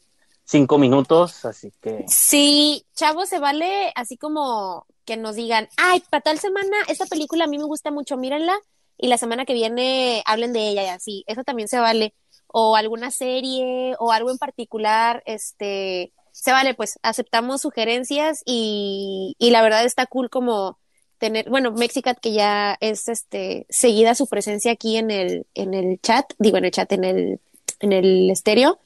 cinco 0.45 0.77
minutos, 0.77 1.45
así 1.45 1.71
que 1.81 2.05
Sí, 2.07 2.85
chavo, 2.95 3.25
se 3.25 3.39
vale 3.39 3.91
así 3.95 4.17
como 4.17 4.85
que 5.05 5.17
nos 5.17 5.35
digan, 5.35 5.67
ay, 5.77 6.01
para 6.09 6.21
tal 6.21 6.39
semana, 6.39 6.77
esta 6.87 7.05
película 7.05 7.45
a 7.45 7.47
mí 7.47 7.57
me 7.57 7.65
gusta 7.65 7.91
mucho, 7.91 8.17
mírenla, 8.17 8.57
y 9.01 9.07
la 9.07 9.17
semana 9.17 9.45
que 9.45 9.53
viene 9.53 10.23
hablen 10.25 10.53
de 10.53 10.69
ella 10.69 10.83
y 10.83 10.87
así, 10.87 11.23
eso 11.27 11.43
también 11.43 11.67
se 11.67 11.79
vale. 11.79 12.13
O 12.47 12.75
alguna 12.75 13.11
serie 13.11 13.95
o 13.99 14.11
algo 14.11 14.31
en 14.31 14.37
particular, 14.37 15.23
este, 15.25 16.13
se 16.31 16.51
vale, 16.51 16.73
pues 16.73 16.99
aceptamos 17.03 17.61
sugerencias 17.61 18.41
y, 18.45 19.35
y 19.39 19.49
la 19.51 19.61
verdad 19.61 19.85
está 19.85 20.05
cool 20.05 20.29
como 20.29 20.79
tener, 21.17 21.49
bueno, 21.49 21.71
Mexicat 21.71 22.19
que 22.19 22.33
ya 22.33 22.77
es 22.79 23.07
este 23.07 23.65
seguida 23.69 24.15
su 24.15 24.27
presencia 24.27 24.71
aquí 24.71 24.97
en 24.97 25.11
el, 25.11 25.47
en 25.55 25.73
el 25.73 25.99
chat, 26.01 26.33
digo 26.39 26.57
en 26.57 26.65
el 26.65 26.71
chat, 26.71 26.91
en 26.93 27.03
el, 27.03 27.39
en 27.79 27.93
el 27.93 28.29
estéreo 28.29 28.79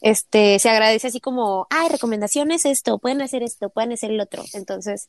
este, 0.00 0.58
se 0.58 0.68
agradece 0.68 1.06
así 1.06 1.20
como, 1.20 1.66
ay, 1.70 1.88
recomendaciones 1.88 2.64
esto, 2.64 2.98
pueden 2.98 3.22
hacer 3.22 3.42
esto, 3.42 3.70
pueden 3.70 3.92
hacer 3.92 4.10
el 4.10 4.20
otro. 4.20 4.42
Entonces, 4.52 5.08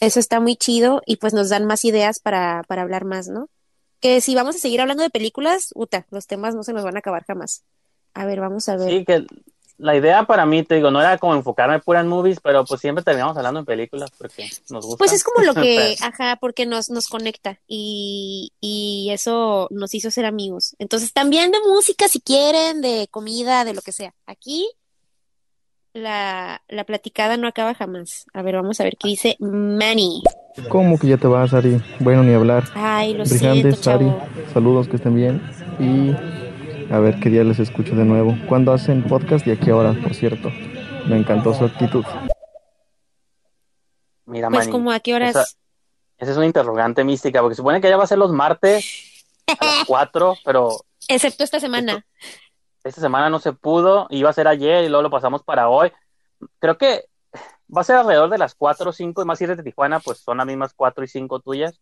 eso 0.00 0.20
está 0.20 0.40
muy 0.40 0.56
chido 0.56 1.02
y 1.06 1.16
pues 1.16 1.34
nos 1.34 1.48
dan 1.48 1.64
más 1.66 1.84
ideas 1.84 2.20
para, 2.20 2.62
para 2.68 2.82
hablar 2.82 3.04
más, 3.04 3.28
¿no? 3.28 3.48
Que 4.00 4.20
si 4.20 4.34
vamos 4.34 4.56
a 4.56 4.58
seguir 4.58 4.80
hablando 4.80 5.02
de 5.02 5.10
películas, 5.10 5.70
uta, 5.74 6.06
los 6.10 6.26
temas 6.26 6.54
no 6.54 6.62
se 6.62 6.72
nos 6.72 6.84
van 6.84 6.96
a 6.96 7.00
acabar 7.00 7.24
jamás. 7.24 7.64
A 8.14 8.24
ver, 8.24 8.40
vamos 8.40 8.68
a 8.68 8.76
ver. 8.76 8.90
sí, 8.90 9.04
que 9.04 9.26
la 9.78 9.96
idea 9.96 10.24
para 10.24 10.44
mí, 10.44 10.64
te 10.64 10.74
digo, 10.74 10.90
no 10.90 11.00
era 11.00 11.18
como 11.18 11.34
enfocarme 11.34 11.78
pura 11.78 12.00
en 12.00 12.08
movies, 12.08 12.40
pero 12.42 12.64
pues 12.64 12.80
siempre 12.80 13.04
terminamos 13.04 13.36
hablando 13.36 13.60
en 13.60 13.66
películas 13.66 14.10
porque 14.18 14.50
nos 14.70 14.84
gusta. 14.84 14.98
Pues 14.98 15.12
es 15.12 15.22
como 15.22 15.44
lo 15.44 15.54
que, 15.54 15.96
ajá, 16.02 16.36
porque 16.40 16.66
nos, 16.66 16.90
nos 16.90 17.06
conecta 17.06 17.60
y, 17.68 18.52
y 18.60 19.10
eso 19.12 19.68
nos 19.70 19.94
hizo 19.94 20.10
ser 20.10 20.24
amigos. 20.26 20.74
Entonces, 20.80 21.12
también 21.12 21.52
de 21.52 21.60
música, 21.60 22.08
si 22.08 22.20
quieren, 22.20 22.82
de 22.82 23.06
comida, 23.10 23.64
de 23.64 23.74
lo 23.74 23.80
que 23.80 23.92
sea. 23.92 24.14
Aquí 24.26 24.68
la, 25.92 26.62
la 26.68 26.84
platicada 26.84 27.36
no 27.36 27.48
acaba 27.48 27.74
jamás. 27.74 28.26
A 28.32 28.42
ver, 28.42 28.54
vamos 28.56 28.80
a 28.80 28.84
ver 28.84 28.96
qué 28.98 29.08
dice 29.08 29.36
Manny. 29.40 30.22
¿Cómo 30.68 30.98
que 30.98 31.06
ya 31.08 31.16
te 31.16 31.26
vas, 31.26 31.54
Ari? 31.54 31.80
Bueno, 32.00 32.22
ni 32.22 32.34
hablar. 32.34 32.64
Ay, 32.74 33.14
lo 33.14 33.24
Brillantes, 33.24 33.80
siento, 33.80 33.90
Ari. 33.90 34.04
chavo. 34.06 34.28
Saludos, 34.52 34.88
que 34.88 34.96
estén 34.96 35.14
bien. 35.14 35.40
Y 35.78 36.12
a 36.92 36.98
ver 36.98 37.18
qué 37.20 37.30
día 37.30 37.44
les 37.44 37.58
escucho 37.58 37.94
de 37.94 38.04
nuevo. 38.04 38.36
¿Cuándo 38.48 38.72
hacen 38.72 39.02
podcast 39.04 39.46
y 39.46 39.52
a 39.52 39.56
qué 39.60 39.72
hora, 39.72 39.92
por 40.02 40.14
cierto? 40.14 40.50
Me 41.06 41.16
encantó 41.16 41.54
su 41.54 41.64
actitud. 41.64 42.04
Mira, 44.26 44.48
Pues 44.48 44.60
Manny, 44.66 44.72
como 44.72 44.90
a 44.92 45.00
qué 45.00 45.14
horas. 45.14 45.30
esa, 45.30 45.44
esa 46.18 46.30
es 46.32 46.36
una 46.36 46.46
interrogante 46.46 47.04
mística, 47.04 47.40
porque 47.40 47.54
supone 47.54 47.80
que 47.80 47.88
ya 47.88 47.96
va 47.96 48.04
a 48.04 48.08
ser 48.08 48.18
los 48.18 48.30
martes 48.32 49.24
a 49.46 49.64
las 49.64 49.84
4, 49.86 50.36
pero 50.44 50.80
Excepto 51.08 51.44
esta 51.44 51.58
semana. 51.60 52.04
Esta 52.88 53.00
semana 53.00 53.30
no 53.30 53.38
se 53.38 53.52
pudo, 53.52 54.06
iba 54.10 54.30
a 54.30 54.32
ser 54.32 54.48
ayer 54.48 54.84
y 54.84 54.88
luego 54.88 55.02
lo 55.02 55.10
pasamos 55.10 55.42
para 55.42 55.68
hoy. 55.68 55.92
Creo 56.58 56.78
que 56.78 57.04
va 57.74 57.82
a 57.82 57.84
ser 57.84 57.96
alrededor 57.96 58.30
de 58.30 58.38
las 58.38 58.54
4 58.54 58.90
o 58.90 58.92
5, 58.92 59.22
y 59.22 59.24
más 59.24 59.38
si 59.38 59.44
eres 59.44 59.56
de 59.56 59.62
Tijuana, 59.62 60.00
pues 60.00 60.18
son 60.18 60.38
las 60.38 60.46
mismas 60.46 60.72
4 60.74 61.04
y 61.04 61.08
5 61.08 61.40
tuyas. 61.40 61.80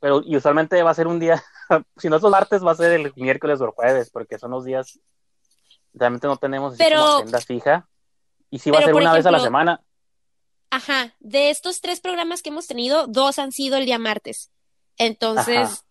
Pero 0.00 0.22
y 0.24 0.36
usualmente 0.36 0.82
va 0.82 0.90
a 0.90 0.94
ser 0.94 1.06
un 1.06 1.18
día, 1.20 1.42
si 1.96 2.08
no 2.08 2.16
es 2.16 2.22
los 2.22 2.30
martes, 2.30 2.64
va 2.64 2.70
a 2.72 2.76
ser 2.76 2.92
el 2.92 3.12
miércoles 3.16 3.60
o 3.60 3.64
el 3.64 3.70
jueves, 3.70 4.10
porque 4.10 4.38
son 4.38 4.52
los 4.52 4.64
días, 4.64 4.98
realmente 5.92 6.26
no 6.26 6.36
tenemos 6.36 6.76
Pero- 6.76 7.00
como 7.00 7.16
agenda 7.16 7.40
fija. 7.40 7.88
Y 8.50 8.60
si 8.60 8.70
va 8.70 8.78
a 8.78 8.82
ser 8.82 8.94
una 8.94 9.12
vez 9.12 9.26
a 9.26 9.30
la 9.32 9.40
semana, 9.40 9.80
Ajá, 10.70 11.14
de 11.20 11.50
estos 11.50 11.80
tres 11.80 12.00
programas 12.00 12.42
que 12.42 12.48
hemos 12.50 12.66
tenido, 12.66 13.06
dos 13.06 13.38
han 13.38 13.52
sido 13.52 13.76
el 13.76 13.86
día 13.86 13.98
martes. 14.00 14.50
Entonces, 14.98 15.56
Ajá. 15.56 15.82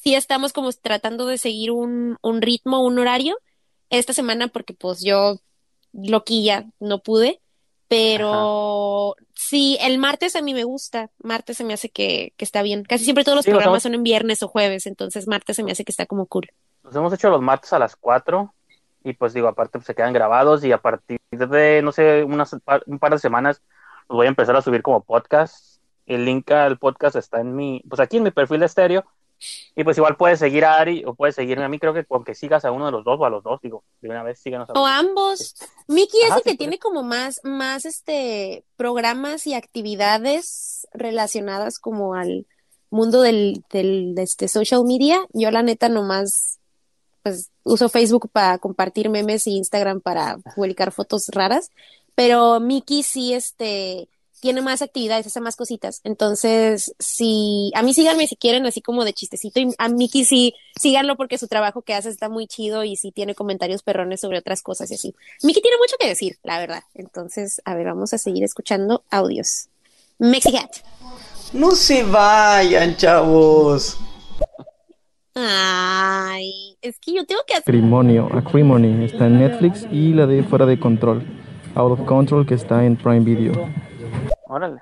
sí 0.00 0.14
estamos 0.14 0.54
como 0.54 0.72
tratando 0.72 1.26
de 1.26 1.36
seguir 1.36 1.70
un, 1.70 2.16
un 2.22 2.40
ritmo, 2.40 2.82
un 2.82 2.98
horario. 2.98 3.36
Esta 3.92 4.12
semana, 4.12 4.48
porque 4.48 4.74
pues 4.74 5.00
yo, 5.02 5.36
loquilla, 5.92 6.66
no 6.80 6.98
pude. 7.00 7.40
Pero 7.88 9.16
sí, 9.34 9.76
el 9.82 9.98
martes 9.98 10.34
a 10.34 10.40
mí 10.40 10.54
me 10.54 10.64
gusta. 10.64 11.10
Martes 11.22 11.58
se 11.58 11.64
me 11.64 11.74
hace 11.74 11.90
que, 11.90 12.32
que 12.38 12.44
está 12.44 12.62
bien. 12.62 12.84
Casi 12.84 13.04
siempre 13.04 13.22
todos 13.22 13.36
los 13.36 13.44
Sí, 13.44 13.50
programas 13.50 13.82
son 13.82 13.92
en 13.94 14.02
viernes 14.02 14.42
o 14.42 14.48
jueves. 14.48 14.86
Entonces, 14.86 15.28
martes 15.28 15.56
se 15.56 15.62
me 15.62 15.72
hace 15.72 15.84
que 15.84 15.92
está 15.92 16.06
como 16.06 16.24
cool. 16.24 16.48
Los 16.82 16.96
hemos 16.96 17.12
hecho 17.12 17.28
los 17.28 17.42
martes 17.42 17.72
a 17.74 17.78
las 17.78 17.94
4 17.96 18.54
y 19.04 19.12
pues 19.12 19.34
digo, 19.34 19.46
aparte 19.46 19.78
pues, 19.78 19.84
se 19.84 19.94
quedan 19.94 20.14
grabados 20.14 20.64
y 20.64 20.72
a 20.72 20.78
partir 20.80 21.20
de, 21.30 21.82
no 21.82 21.92
sé, 21.92 22.24
unas, 22.24 22.56
un 22.86 22.98
par 22.98 23.12
de 23.12 23.18
semanas 23.18 23.60
los 24.08 24.16
voy 24.16 24.26
a 24.26 24.30
empezar 24.30 24.56
a 24.56 24.62
subir 24.62 24.80
como 24.80 25.02
podcast. 25.02 25.80
El 26.06 26.24
link 26.24 26.50
al 26.50 26.78
podcast 26.78 27.16
está 27.16 27.40
en 27.40 27.54
mi, 27.54 27.82
pues 27.88 28.00
aquí 28.00 28.16
en 28.16 28.22
mi 28.22 28.30
perfil 28.30 28.60
de 28.60 28.66
estéreo. 28.66 29.04
Y 29.74 29.84
pues 29.84 29.96
igual 29.96 30.16
puedes 30.16 30.38
seguir 30.38 30.64
a 30.64 30.78
Ari 30.78 31.04
o 31.04 31.14
puedes 31.14 31.34
seguirme 31.34 31.64
a 31.64 31.68
mí, 31.68 31.78
creo 31.78 31.94
que 31.94 32.04
con 32.04 32.24
que 32.24 32.34
sigas 32.34 32.64
a 32.64 32.72
uno 32.72 32.86
de 32.86 32.92
los 32.92 33.04
dos 33.04 33.18
o 33.20 33.24
a 33.24 33.30
los 33.30 33.42
dos, 33.42 33.60
digo, 33.62 33.84
de 34.00 34.08
una 34.08 34.22
vez 34.22 34.38
síganos 34.38 34.68
a 34.68 34.72
O 34.72 34.80
dos. 34.80 34.88
ambos. 34.88 35.54
Miki 35.88 36.18
es 36.18 36.30
Ajá, 36.30 36.36
el 36.38 36.42
que 36.42 36.50
sí, 36.50 36.56
tiene 36.56 36.78
como 36.78 37.02
más, 37.02 37.40
más 37.44 37.84
este 37.84 38.64
programas 38.76 39.46
y 39.46 39.54
actividades 39.54 40.86
relacionadas 40.92 41.78
como 41.78 42.14
al 42.14 42.46
mundo 42.90 43.22
del, 43.22 43.64
del 43.70 44.14
de 44.14 44.22
este 44.22 44.48
social 44.48 44.84
media. 44.84 45.20
Yo 45.32 45.50
la 45.50 45.62
neta 45.62 45.88
nomás 45.88 46.58
pues 47.22 47.50
uso 47.62 47.88
Facebook 47.88 48.28
para 48.30 48.58
compartir 48.58 49.08
memes 49.08 49.46
y 49.46 49.56
Instagram 49.56 50.00
para 50.00 50.38
publicar 50.54 50.92
fotos 50.92 51.28
raras. 51.28 51.70
Pero 52.14 52.60
Miki 52.60 53.02
sí 53.02 53.32
este 53.32 54.08
tiene 54.42 54.60
más 54.60 54.82
actividades, 54.82 55.24
hace 55.28 55.40
más 55.40 55.54
cositas. 55.54 56.00
Entonces, 56.02 56.96
si, 56.98 57.70
a 57.76 57.82
mí 57.82 57.94
síganme 57.94 58.26
si 58.26 58.34
quieren, 58.34 58.66
así 58.66 58.82
como 58.82 59.04
de 59.04 59.12
chistecito, 59.12 59.60
y 59.60 59.72
a 59.78 59.88
Miki 59.88 60.24
sí, 60.24 60.56
síganlo 60.74 61.16
porque 61.16 61.38
su 61.38 61.46
trabajo 61.46 61.82
que 61.82 61.94
hace 61.94 62.08
está 62.08 62.28
muy 62.28 62.48
chido 62.48 62.82
y 62.82 62.96
sí 62.96 63.12
tiene 63.12 63.36
comentarios 63.36 63.84
perrones 63.84 64.20
sobre 64.20 64.38
otras 64.38 64.60
cosas 64.60 64.90
y 64.90 64.94
así. 64.94 65.14
Miki 65.44 65.62
tiene 65.62 65.76
mucho 65.76 65.94
que 65.96 66.08
decir, 66.08 66.38
la 66.42 66.58
verdad. 66.58 66.82
Entonces, 66.94 67.62
a 67.64 67.76
ver, 67.76 67.86
vamos 67.86 68.14
a 68.14 68.18
seguir 68.18 68.42
escuchando 68.42 69.04
audios. 69.10 69.68
Mexicat. 70.18 70.78
No 71.52 71.70
se 71.70 72.02
vayan, 72.02 72.96
chavos. 72.96 73.96
Ay, 75.36 76.76
es 76.82 76.98
que 76.98 77.14
yo 77.14 77.24
tengo 77.26 77.42
que 77.46 77.54
hacer. 77.54 77.62
Acrimonio, 77.62 78.28
Acrimony 78.34 79.04
está 79.04 79.28
en 79.28 79.38
Netflix 79.38 79.86
y 79.92 80.14
la 80.14 80.26
de 80.26 80.42
Fuera 80.42 80.66
de 80.66 80.80
Control, 80.80 81.24
Out 81.76 81.92
of 81.92 82.06
Control, 82.06 82.44
que 82.44 82.54
está 82.54 82.84
en 82.84 82.96
Prime 82.96 83.20
Video. 83.20 83.91
Órale. 84.52 84.80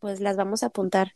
Pues 0.00 0.20
las 0.20 0.36
vamos 0.36 0.62
a 0.62 0.66
apuntar. 0.66 1.14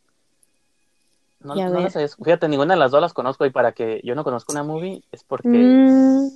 No, 1.41 1.53
no 1.55 1.79
las 1.79 1.95
he- 1.95 2.07
fíjate, 2.07 2.49
ninguna 2.49 2.73
de 2.73 2.79
las 2.79 2.91
dos 2.91 2.99
las 3.01 3.13
conozco 3.13 3.45
y 3.45 3.51
para 3.51 3.71
que 3.71 4.01
yo 4.03 4.15
no 4.15 4.23
conozca 4.23 4.51
una 4.51 4.63
movie 4.63 5.03
es 5.11 5.23
porque 5.23 5.47
Mm, 5.47 6.27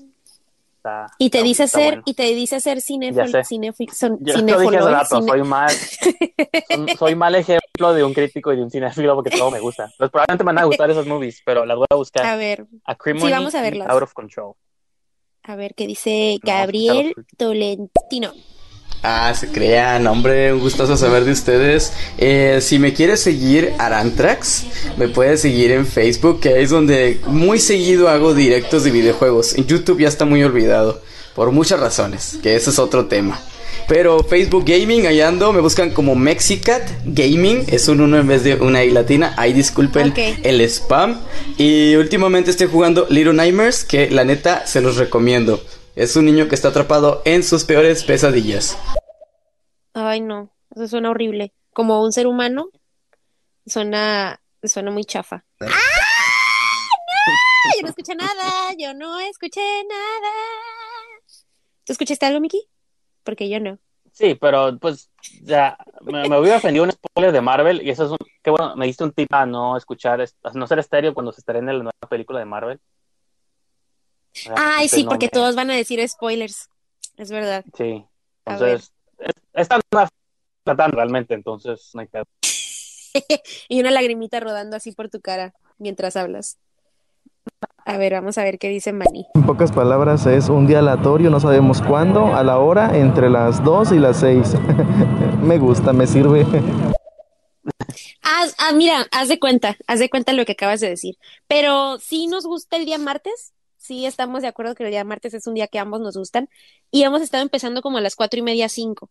está. 0.77 1.07
y 1.17 1.29
te 1.29 1.39
está- 1.39 1.45
dice 1.47 1.63
está 1.63 1.77
ser, 1.79 1.87
bueno. 1.89 2.03
y 2.05 2.13
te 2.13 2.23
dice 2.35 2.59
ser 2.61 2.79
cinéfilo, 2.79 3.27
sé. 3.27 3.43
cinéfilo, 3.43 3.91
son, 3.93 4.17
Yo 4.21 4.33
lo 4.33 4.39
cinéfilo, 4.39 4.69
dije 4.69 4.77
hace 4.77 4.89
rato, 4.91 5.15
Cine- 5.17 5.27
soy 5.31 5.43
mal, 5.43 5.71
son- 6.69 6.87
soy 6.97 7.15
mal 7.15 7.35
ejemplo 7.35 7.93
de 7.93 8.03
un 8.03 8.13
crítico 8.13 8.53
y 8.53 8.55
de 8.57 8.63
un 8.63 8.69
cinéfilo 8.71 9.15
porque 9.15 9.31
todo 9.31 9.49
me 9.51 9.59
gusta. 9.59 9.91
Pues 9.97 10.09
probablemente 10.11 10.43
me 10.43 10.49
van 10.53 10.59
a 10.59 10.65
gustar 10.65 10.89
esas 10.91 11.05
movies, 11.07 11.41
pero 11.43 11.65
las 11.65 11.75
voy 11.77 11.87
a 11.89 11.95
buscar. 11.95 12.23
A 12.25 12.35
ver, 12.37 12.65
sí, 12.67 13.31
vamos 13.31 13.55
a 13.55 13.61
verlas. 13.61 13.89
Out 13.89 14.03
of 14.03 14.13
Control. 14.13 14.53
a 15.45 15.55
ver 15.57 15.73
qué 15.75 15.85
dice 15.87 16.37
Gabriel. 16.43 17.13
Tolentino. 17.35 18.31
Ah, 19.05 19.33
se 19.37 19.49
crean, 19.49 20.07
hombre, 20.07 20.53
un 20.53 20.61
gustazo 20.61 20.95
saber 20.95 21.25
de 21.25 21.33
ustedes. 21.33 21.91
Eh, 22.17 22.59
si 22.61 22.79
me 22.79 22.93
quieres 22.93 23.19
seguir, 23.19 23.73
Arantrax, 23.77 24.63
me 24.95 25.09
puedes 25.09 25.41
seguir 25.41 25.71
en 25.71 25.85
Facebook, 25.85 26.39
que 26.39 26.61
es 26.61 26.69
donde 26.69 27.19
muy 27.27 27.59
seguido 27.59 28.07
hago 28.07 28.33
directos 28.33 28.85
de 28.85 28.91
videojuegos. 28.91 29.55
En 29.55 29.67
YouTube 29.67 29.99
ya 29.99 30.07
está 30.07 30.23
muy 30.23 30.41
olvidado, 30.41 31.01
por 31.35 31.51
muchas 31.51 31.81
razones, 31.81 32.37
que 32.41 32.55
ese 32.55 32.69
es 32.69 32.79
otro 32.79 33.07
tema. 33.07 33.41
Pero 33.89 34.23
Facebook 34.23 34.63
Gaming, 34.65 35.05
ahí 35.05 35.19
ando, 35.19 35.51
me 35.51 35.59
buscan 35.59 35.91
como 35.91 36.15
Mexicat 36.15 36.89
Gaming, 37.03 37.65
es 37.67 37.89
un 37.89 37.99
uno 37.99 38.17
en 38.17 38.27
vez 38.27 38.45
de 38.45 38.55
una 38.55 38.85
I 38.85 38.91
latina, 38.91 39.33
ahí 39.35 39.51
disculpen 39.51 40.13
el 40.15 40.61
spam. 40.61 41.19
Y 41.57 41.95
últimamente 41.95 42.51
estoy 42.51 42.67
jugando 42.67 43.05
Little 43.09 43.33
Nightmares, 43.33 43.83
que 43.83 44.09
la 44.09 44.23
neta 44.23 44.65
se 44.65 44.79
los 44.79 44.95
recomiendo. 44.95 45.61
Es 45.95 46.15
un 46.15 46.25
niño 46.25 46.47
que 46.47 46.55
está 46.55 46.69
atrapado 46.69 47.21
en 47.25 47.43
sus 47.43 47.63
peores 47.65 48.03
pesadillas. 48.03 48.77
Ay, 49.93 50.21
no, 50.21 50.51
eso 50.75 50.87
suena 50.87 51.11
horrible. 51.11 51.53
Como 51.73 52.01
un 52.03 52.11
ser 52.11 52.25
humano, 52.27 52.69
suena, 53.65 54.41
suena 54.63 54.91
muy 54.91 55.05
chafa. 55.05 55.45
¡Ah! 55.61 55.65
¡No! 55.67 55.71
Yo 57.75 57.81
no 57.83 57.89
escuché 57.89 58.15
nada, 58.15 58.73
yo 58.77 58.93
no 58.93 59.19
escuché 59.19 59.61
nada. 59.87 60.31
¿Tú 61.85 61.93
escuchaste 61.93 62.25
algo, 62.25 62.39
Miki? 62.39 62.67
Porque 63.23 63.47
yo 63.49 63.59
no. 63.59 63.77
Sí, 64.11 64.35
pero 64.35 64.77
pues 64.79 65.09
ya 65.41 65.75
me, 66.01 66.27
me 66.29 66.39
hubiera 66.39 66.57
ofendido 66.57 66.83
un 66.85 66.91
spoiler 66.91 67.31
de 67.31 67.41
Marvel 67.41 67.81
y 67.81 67.89
eso 67.89 68.05
es 68.05 68.11
un, 68.11 68.17
qué 68.43 68.51
bueno, 68.51 68.75
me 68.75 68.85
diste 68.85 69.03
un 69.03 69.11
tip 69.11 69.31
a 69.33 69.45
no 69.45 69.75
escuchar, 69.75 70.21
es- 70.21 70.35
a 70.43 70.51
no 70.53 70.67
ser 70.67 70.77
estéreo 70.79 71.13
cuando 71.15 71.31
se 71.31 71.41
estrene 71.41 71.71
la 71.73 71.79
nueva 71.79 71.91
película 72.09 72.37
de 72.39 72.45
Marvel. 72.45 72.79
Ay, 74.55 74.85
este 74.85 74.97
sí, 74.97 75.03
no 75.03 75.09
porque 75.09 75.29
todos 75.29 75.55
van 75.55 75.69
a 75.71 75.75
decir 75.75 76.05
spoilers. 76.07 76.69
Es 77.17 77.29
verdad. 77.31 77.63
Sí, 77.77 78.05
entonces, 78.45 78.91
es- 79.19 79.31
esta 79.53 79.77
no 79.77 79.81
la 79.91 80.09
tratan 80.63 80.91
realmente, 80.91 81.33
entonces 81.33 81.91
no 81.93 82.01
hay 82.01 82.07
pedo. 82.07 82.25
y 83.69 83.79
una 83.79 83.91
lagrimita 83.91 84.39
rodando 84.39 84.75
así 84.75 84.91
por 84.91 85.09
tu 85.09 85.21
cara 85.21 85.53
mientras 85.77 86.15
hablas. 86.15 86.57
A 87.85 87.97
ver, 87.97 88.13
vamos 88.13 88.37
a 88.37 88.43
ver 88.43 88.57
qué 88.57 88.69
dice 88.69 88.93
Manny. 88.93 89.27
En 89.35 89.45
pocas 89.45 89.71
palabras, 89.71 90.25
es 90.25 90.47
un 90.49 90.65
día 90.67 90.79
aleatorio, 90.79 91.29
no 91.29 91.39
sabemos 91.39 91.81
cuándo, 91.81 92.33
a 92.33 92.41
la 92.43 92.57
hora, 92.57 92.97
entre 92.97 93.29
las 93.29 93.61
2 93.63 93.91
y 93.91 93.99
las 93.99 94.19
6. 94.21 94.53
me 95.41 95.57
gusta, 95.59 95.91
me 95.91 96.07
sirve. 96.07 96.45
Haz- 98.21 98.55
ah, 98.57 98.71
mira, 98.73 99.05
haz 99.11 99.27
de 99.27 99.39
cuenta, 99.39 99.77
haz 99.87 99.99
de 99.99 100.09
cuenta 100.09 100.33
lo 100.33 100.45
que 100.45 100.53
acabas 100.53 100.79
de 100.79 100.89
decir. 100.89 101.15
Pero 101.47 101.99
sí 101.99 102.27
nos 102.27 102.45
gusta 102.45 102.77
el 102.77 102.85
día 102.85 102.97
martes, 102.97 103.53
sí 103.83 104.05
estamos 104.05 104.41
de 104.41 104.47
acuerdo 104.47 104.75
que 104.75 104.83
el 104.83 104.91
día 104.91 105.03
martes 105.03 105.33
es 105.33 105.45
un 105.45 105.55
día 105.55 105.67
que 105.67 105.77
ambos 105.77 105.99
nos 105.99 106.15
gustan 106.15 106.49
y 106.89 107.03
hemos 107.03 107.21
estado 107.21 107.43
empezando 107.43 107.81
como 107.81 107.97
a 107.97 108.01
las 108.01 108.15
cuatro 108.15 108.39
y 108.39 108.43
media, 108.43 108.69
cinco. 108.69 109.09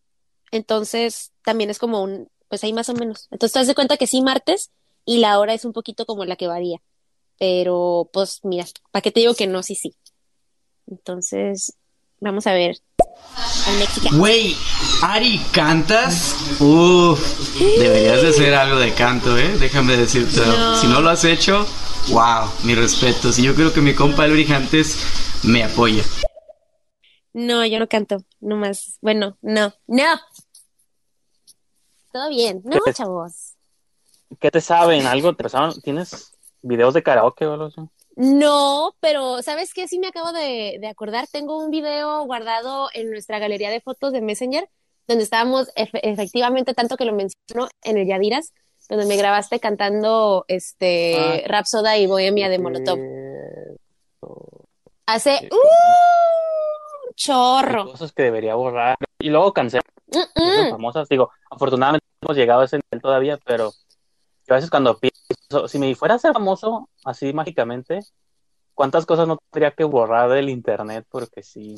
Entonces 0.51 1.31
también 1.43 1.69
es 1.69 1.77
como 1.77 2.01
un, 2.01 2.27
pues 2.49 2.63
ahí 2.63 2.73
más 2.73 2.89
o 2.89 2.93
menos. 2.93 3.27
Entonces 3.29 3.53
te 3.53 3.59
das 3.59 3.67
de 3.67 3.75
cuenta 3.75 3.97
que 3.97 4.07
sí 4.07 4.21
martes 4.21 4.71
y 5.05 5.19
la 5.19 5.39
hora 5.39 5.53
es 5.53 5.63
un 5.63 5.73
poquito 5.73 6.05
como 6.05 6.25
la 6.25 6.35
que 6.35 6.47
varía. 6.47 6.81
Pero 7.37 8.09
pues 8.11 8.39
mira, 8.43 8.65
¿para 8.89 9.01
qué 9.01 9.11
te 9.11 9.19
digo 9.19 9.35
que 9.35 9.45
no? 9.45 9.61
Sí, 9.61 9.75
sí. 9.75 9.95
Entonces, 10.87 11.75
vamos 12.19 12.47
a 12.47 12.53
ver. 12.53 12.77
Güey, 14.13 14.55
Ari, 15.03 15.39
¿cantas? 15.51 16.35
Uf, 16.59 17.59
deberías 17.59 18.21
de 18.21 18.29
hacer 18.29 18.53
algo 18.55 18.79
de 18.79 18.93
canto, 18.93 19.37
¿eh? 19.37 19.55
Déjame 19.59 19.97
decirte. 19.97 20.39
No. 20.39 20.75
Si 20.77 20.87
no 20.87 20.99
lo 20.99 21.09
has 21.09 21.23
hecho, 21.25 21.65
wow, 22.11 22.49
mi 22.63 22.75
respeto. 22.75 23.29
Y 23.37 23.43
yo 23.43 23.55
creo 23.55 23.73
que 23.73 23.81
mi 23.81 23.93
compa 23.95 24.25
El 24.25 24.33
Brijantes 24.33 24.97
me 25.43 25.63
apoya. 25.63 26.03
No, 27.33 27.65
yo 27.65 27.79
no 27.79 27.87
canto, 27.87 28.17
no 28.39 28.55
más. 28.57 28.97
Bueno, 29.01 29.37
no, 29.41 29.73
no. 29.87 30.19
Todo 32.11 32.29
bien, 32.29 32.61
no, 32.63 32.75
¿Qué 32.77 32.91
te- 32.91 32.93
chavos. 32.93 33.53
¿Qué 34.39 34.51
te 34.51 34.61
saben? 34.61 35.05
¿Algo? 35.07 35.35
¿Te 35.35 35.43
pasaron? 35.43 35.79
¿Tienes 35.81 36.31
videos 36.61 36.93
de 36.93 37.03
karaoke 37.03 37.45
o 37.45 37.53
algo 37.53 37.65
así? 37.65 37.81
No, 38.15 38.95
pero 38.99 39.41
¿sabes 39.41 39.73
qué? 39.73 39.87
Sí 39.87 39.97
me 39.97 40.07
acabo 40.07 40.31
de, 40.31 40.77
de 40.79 40.87
acordar. 40.87 41.27
Tengo 41.31 41.57
un 41.57 41.71
video 41.71 42.23
guardado 42.25 42.89
en 42.93 43.09
nuestra 43.09 43.39
galería 43.39 43.71
de 43.71 43.81
fotos 43.81 44.13
de 44.13 44.21
Messenger, 44.21 44.69
donde 45.07 45.23
estábamos 45.23 45.69
efe- 45.75 45.99
efectivamente, 46.03 46.73
tanto 46.75 46.97
que 46.97 47.05
lo 47.05 47.13
menciono, 47.13 47.67
en 47.81 47.97
el 47.97 48.07
Yadiras, 48.07 48.53
donde 48.89 49.05
me 49.05 49.15
grabaste 49.17 49.59
cantando 49.59 50.45
este 50.47 51.15
Ah. 51.17 51.47
Rhapsoda 51.47 51.97
y 51.97 52.05
Bohemia 52.07 52.49
de 52.49 52.59
Molotov. 52.59 52.99
Hace. 55.05 55.49
¡uh! 55.51 55.57
chorro. 57.15 57.85
cosas 57.91 58.11
que 58.11 58.23
debería 58.23 58.55
borrar. 58.55 58.97
Y 59.19 59.29
luego 59.29 59.53
cancelar. 59.53 59.83
Mm, 60.07 60.41
mm. 60.67 60.69
famosas. 60.71 61.07
Digo, 61.09 61.29
afortunadamente 61.49 62.05
no 62.21 62.27
hemos 62.27 62.37
llegado 62.37 62.61
a 62.61 62.65
ese 62.65 62.77
nivel 62.77 63.01
todavía, 63.01 63.37
pero 63.45 63.71
yo 64.47 64.53
a 64.53 64.55
veces 64.55 64.69
cuando 64.69 64.97
pienso, 64.99 65.67
si 65.67 65.79
me 65.79 65.93
fuera 65.95 66.15
a 66.15 66.19
ser 66.19 66.33
famoso 66.33 66.89
así 67.05 67.31
mágicamente, 67.33 67.99
¿cuántas 68.73 69.05
cosas 69.05 69.27
no 69.27 69.37
tendría 69.51 69.71
que 69.71 69.83
borrar 69.83 70.29
del 70.31 70.49
internet? 70.49 71.05
Porque 71.09 71.43
sí. 71.43 71.75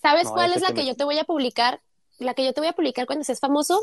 ¿Sabes 0.00 0.24
No, 0.24 0.32
cuál 0.34 0.52
es 0.52 0.62
la 0.62 0.68
que 0.68 0.74
que 0.74 0.80
me- 0.82 0.86
yo 0.88 0.96
te 0.96 1.04
voy 1.04 1.18
a 1.18 1.24
publicar? 1.24 1.80
La 2.18 2.34
que 2.34 2.44
yo 2.44 2.52
te 2.52 2.60
voy 2.60 2.68
a 2.68 2.72
publicar 2.74 3.06
cuando 3.06 3.24
seas 3.24 3.40
famoso 3.40 3.80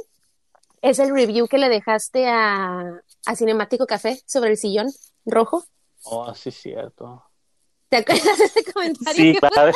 es 0.81 0.99
el 0.99 1.11
review 1.13 1.47
que 1.47 1.57
le 1.57 1.69
dejaste 1.69 2.27
a, 2.27 3.01
a 3.25 3.35
Cinemático 3.35 3.85
Café 3.85 4.21
sobre 4.25 4.51
el 4.51 4.57
sillón 4.57 4.87
rojo. 5.25 5.63
Oh, 6.03 6.33
sí, 6.33 6.51
cierto. 6.51 7.23
¿Te 7.89 7.97
acuerdas 7.97 8.37
de 8.37 8.45
ese 8.45 8.63
comentario? 8.71 9.33
Sí, 9.33 9.37
claro. 9.39 9.71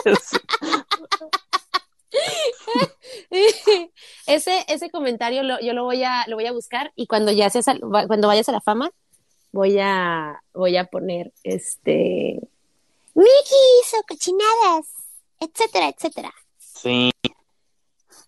ese, 4.28 4.66
ese 4.68 4.90
comentario 4.90 5.44
lo- 5.44 5.60
yo 5.62 5.74
lo 5.74 5.84
voy 5.84 6.04
a, 6.04 6.24
lo 6.28 6.36
voy 6.36 6.46
a 6.46 6.52
buscar 6.52 6.92
y 6.96 7.08
cuando 7.08 7.32
ya 7.32 7.50
seas 7.50 7.66
cuando 8.08 8.28
vayas 8.28 8.50
a 8.50 8.52
la 8.54 8.62
fama, 8.62 8.92
voy 9.52 9.78
a, 9.80 10.42
voy 10.54 10.78
a 10.78 10.86
poner 10.86 11.34
este 11.44 12.40
Mickey 13.16 13.82
hizo 13.84 13.98
cochinadas, 14.08 14.88
etcétera, 15.40 15.90
etcétera. 15.90 16.34
Sí. 16.58 17.12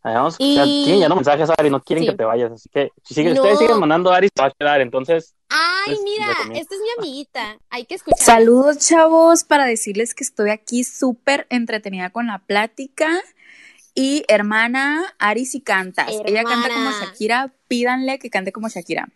Además, 0.08 0.36
Y- 0.38 0.54
ya 0.56 0.64
siguen 0.66 0.96
llenando 0.98 1.16
mensajes, 1.16 1.50
Ari, 1.58 1.72
no 1.72 1.82
quieren 1.82 2.04
Sí. 2.04 2.12
que 2.12 2.16
te 2.16 2.24
vayas. 2.26 2.52
Así 2.52 2.70
que 2.70 2.92
si 3.04 3.24
No. 3.24 3.32
ustedes 3.34 3.58
siguen 3.58 3.80
mandando 3.80 4.12
Ari, 4.12 4.28
se 4.34 4.40
va 4.40 4.50
a 4.50 4.52
quedar. 4.52 4.80
Entonces, 4.82 5.34
Ay, 5.50 5.92
Les 5.94 6.02
mira, 6.04 6.26
esta 6.60 6.76
es 6.76 6.82
mi 6.82 6.88
amiguita. 6.98 7.58
Hay 7.70 7.86
que 7.86 7.96
escuchar. 7.96 8.20
Saludos 8.20 8.80
chavos 8.80 9.44
para 9.44 9.66
decirles 9.66 10.14
que 10.16 10.24
estoy 10.24 10.50
aquí 10.52 10.84
súper 10.84 11.46
entretenida 11.50 12.10
con 12.12 12.28
la 12.28 12.40
plática 12.40 13.10
y 13.94 14.26
hermana 14.28 15.04
Ari 15.20 15.46
si 15.46 15.62
cantas. 15.62 16.08
Ella 16.26 16.44
canta 16.44 16.70
como. 16.70 16.92
Shakira, 16.92 17.52
pídanle 17.68 18.18
que 18.20 18.30
cante 18.30 18.52
como 18.52 18.68
Shakira. 18.70 19.08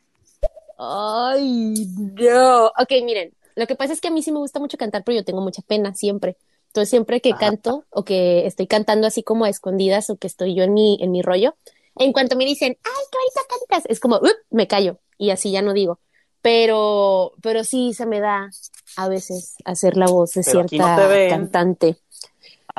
Ay, 0.77 1.87
no. 1.97 2.67
Ok, 2.67 2.91
miren, 3.03 3.31
lo 3.55 3.67
que 3.67 3.75
pasa 3.75 3.93
es 3.93 4.01
que 4.01 4.07
a 4.07 4.11
mí 4.11 4.21
sí 4.23 4.31
me 4.31 4.39
gusta 4.39 4.59
mucho 4.59 4.77
cantar, 4.77 5.03
pero 5.03 5.17
yo 5.17 5.25
tengo 5.25 5.41
mucha 5.41 5.61
pena 5.61 5.93
siempre. 5.93 6.37
Entonces, 6.69 6.89
siempre 6.91 7.19
que 7.19 7.31
canto 7.31 7.85
o 7.89 8.03
que 8.03 8.45
estoy 8.45 8.67
cantando 8.67 9.07
así 9.07 9.23
como 9.23 9.45
a 9.45 9.49
escondidas 9.49 10.09
o 10.11 10.17
que 10.17 10.27
estoy 10.27 10.53
yo 10.55 10.63
en 10.63 10.73
mi, 10.73 10.97
en 11.01 11.11
mi 11.11 11.23
rollo, 11.23 11.55
en 11.95 12.13
cuanto 12.13 12.35
me 12.35 12.45
dicen, 12.45 12.77
ay, 12.83 13.03
qué 13.11 13.17
bonito 13.17 13.67
cantas, 13.67 13.85
es 13.89 13.99
como, 13.99 14.17
"Up", 14.17 14.35
me 14.51 14.67
callo 14.67 14.99
y 15.17 15.31
así 15.31 15.51
ya 15.51 15.61
no 15.63 15.73
digo. 15.73 15.99
Pero, 16.41 17.33
pero 17.41 17.63
sí 17.63 17.93
se 17.93 18.05
me 18.05 18.19
da 18.19 18.49
a 18.95 19.07
veces 19.09 19.55
hacer 19.65 19.97
la 19.97 20.07
voz 20.07 20.31
de 20.33 20.43
Pero 20.43 20.67
cierta 20.67 20.77
no 20.77 21.29
cantante. 21.29 21.97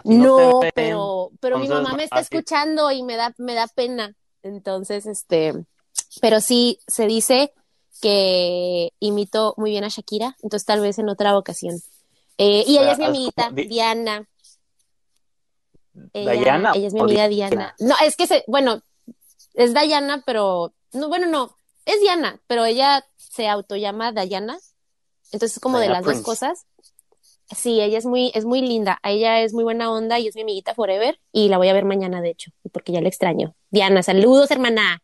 No, 0.05 0.61
pero, 0.75 1.33
pero 1.41 1.59
mi 1.59 1.69
mamá 1.69 1.93
me 1.95 2.05
está 2.05 2.21
escuchando 2.21 2.91
y 2.93 3.03
me 3.03 3.17
da, 3.17 3.35
me 3.39 3.55
da 3.55 3.67
pena. 3.67 4.15
Entonces, 4.43 5.05
este, 5.07 5.53
pero 6.21 6.41
sí 6.41 6.79
se 6.87 7.07
dice 7.07 7.53
que 8.01 8.93
imito 9.01 9.53
muy 9.59 9.71
bien 9.73 9.85
a 9.85 9.89
Shakira, 9.89 10.37
entonces 10.43 10.65
tal 10.65 10.81
vez 10.81 10.99
en 10.99 11.09
otra 11.09 11.37
ocasión. 11.37 11.77
Eh, 12.43 12.65
y 12.67 12.79
ella 12.79 12.93
es 12.93 12.99
mi 12.99 13.05
amiguita, 13.05 13.51
Diana. 13.51 14.27
Ella, 16.15 16.33
¿Diana 16.33 16.73
ella 16.75 16.87
es 16.87 16.95
mi 16.95 17.01
amiga 17.01 17.29
Diana? 17.29 17.51
Diana. 17.51 17.75
No, 17.81 17.95
es 18.03 18.17
que 18.17 18.27
se, 18.27 18.45
bueno, 18.47 18.81
es 19.53 19.75
Diana, 19.75 20.23
pero, 20.25 20.73
no, 20.95 21.09
bueno, 21.09 21.27
no, 21.27 21.55
es 21.85 22.01
Diana, 22.01 22.41
pero 22.47 22.65
ella 22.65 23.05
se 23.19 23.47
autollama 23.47 24.13
Diana, 24.13 24.59
entonces 25.33 25.59
es 25.59 25.61
como 25.61 25.81
de 25.81 25.91
las 25.91 26.03
Prince. 26.03 26.21
dos 26.21 26.25
cosas. 26.25 26.65
Sí, 27.55 27.83
ella 27.83 27.99
es 27.99 28.07
muy, 28.07 28.33
es 28.33 28.47
muy 28.47 28.63
linda, 28.63 28.99
ella 29.03 29.43
es 29.43 29.53
muy 29.53 29.65
buena 29.65 29.93
onda 29.93 30.19
y 30.19 30.29
es 30.29 30.35
mi 30.35 30.41
amiguita 30.41 30.75
forever 30.75 31.21
y 31.33 31.51
la 31.51 31.59
voy 31.59 31.69
a 31.69 31.75
ver 31.75 31.85
mañana, 31.85 32.23
de 32.23 32.31
hecho, 32.31 32.53
porque 32.73 32.93
ya 32.93 33.03
la 33.03 33.09
extraño. 33.09 33.55
Diana, 33.69 34.03
saludos, 34.03 34.51
hermana. 34.51 35.03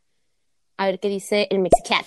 A 0.78 0.86
ver 0.86 1.00
qué 1.00 1.10
dice 1.10 1.48
el 1.50 1.58
Mexicat. 1.58 2.06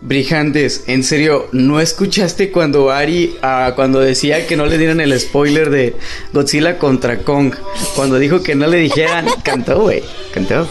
Brijantes, 0.00 0.84
en 0.88 1.02
serio, 1.02 1.48
¿no 1.50 1.80
escuchaste 1.80 2.52
cuando 2.52 2.90
Ari, 2.90 3.36
ah, 3.42 3.72
cuando 3.74 3.98
decía 3.98 4.46
que 4.46 4.56
no 4.56 4.64
le 4.66 4.78
dieran 4.78 5.00
el 5.00 5.18
spoiler 5.18 5.70
de 5.70 5.96
Godzilla 6.32 6.78
contra 6.78 7.24
Kong? 7.24 7.54
Cuando 7.96 8.16
dijo 8.18 8.40
que 8.42 8.54
no 8.54 8.68
le 8.68 8.76
dijeran, 8.76 9.26
cantó, 9.42 9.80
güey, 9.80 10.04
cantó. 10.32 10.68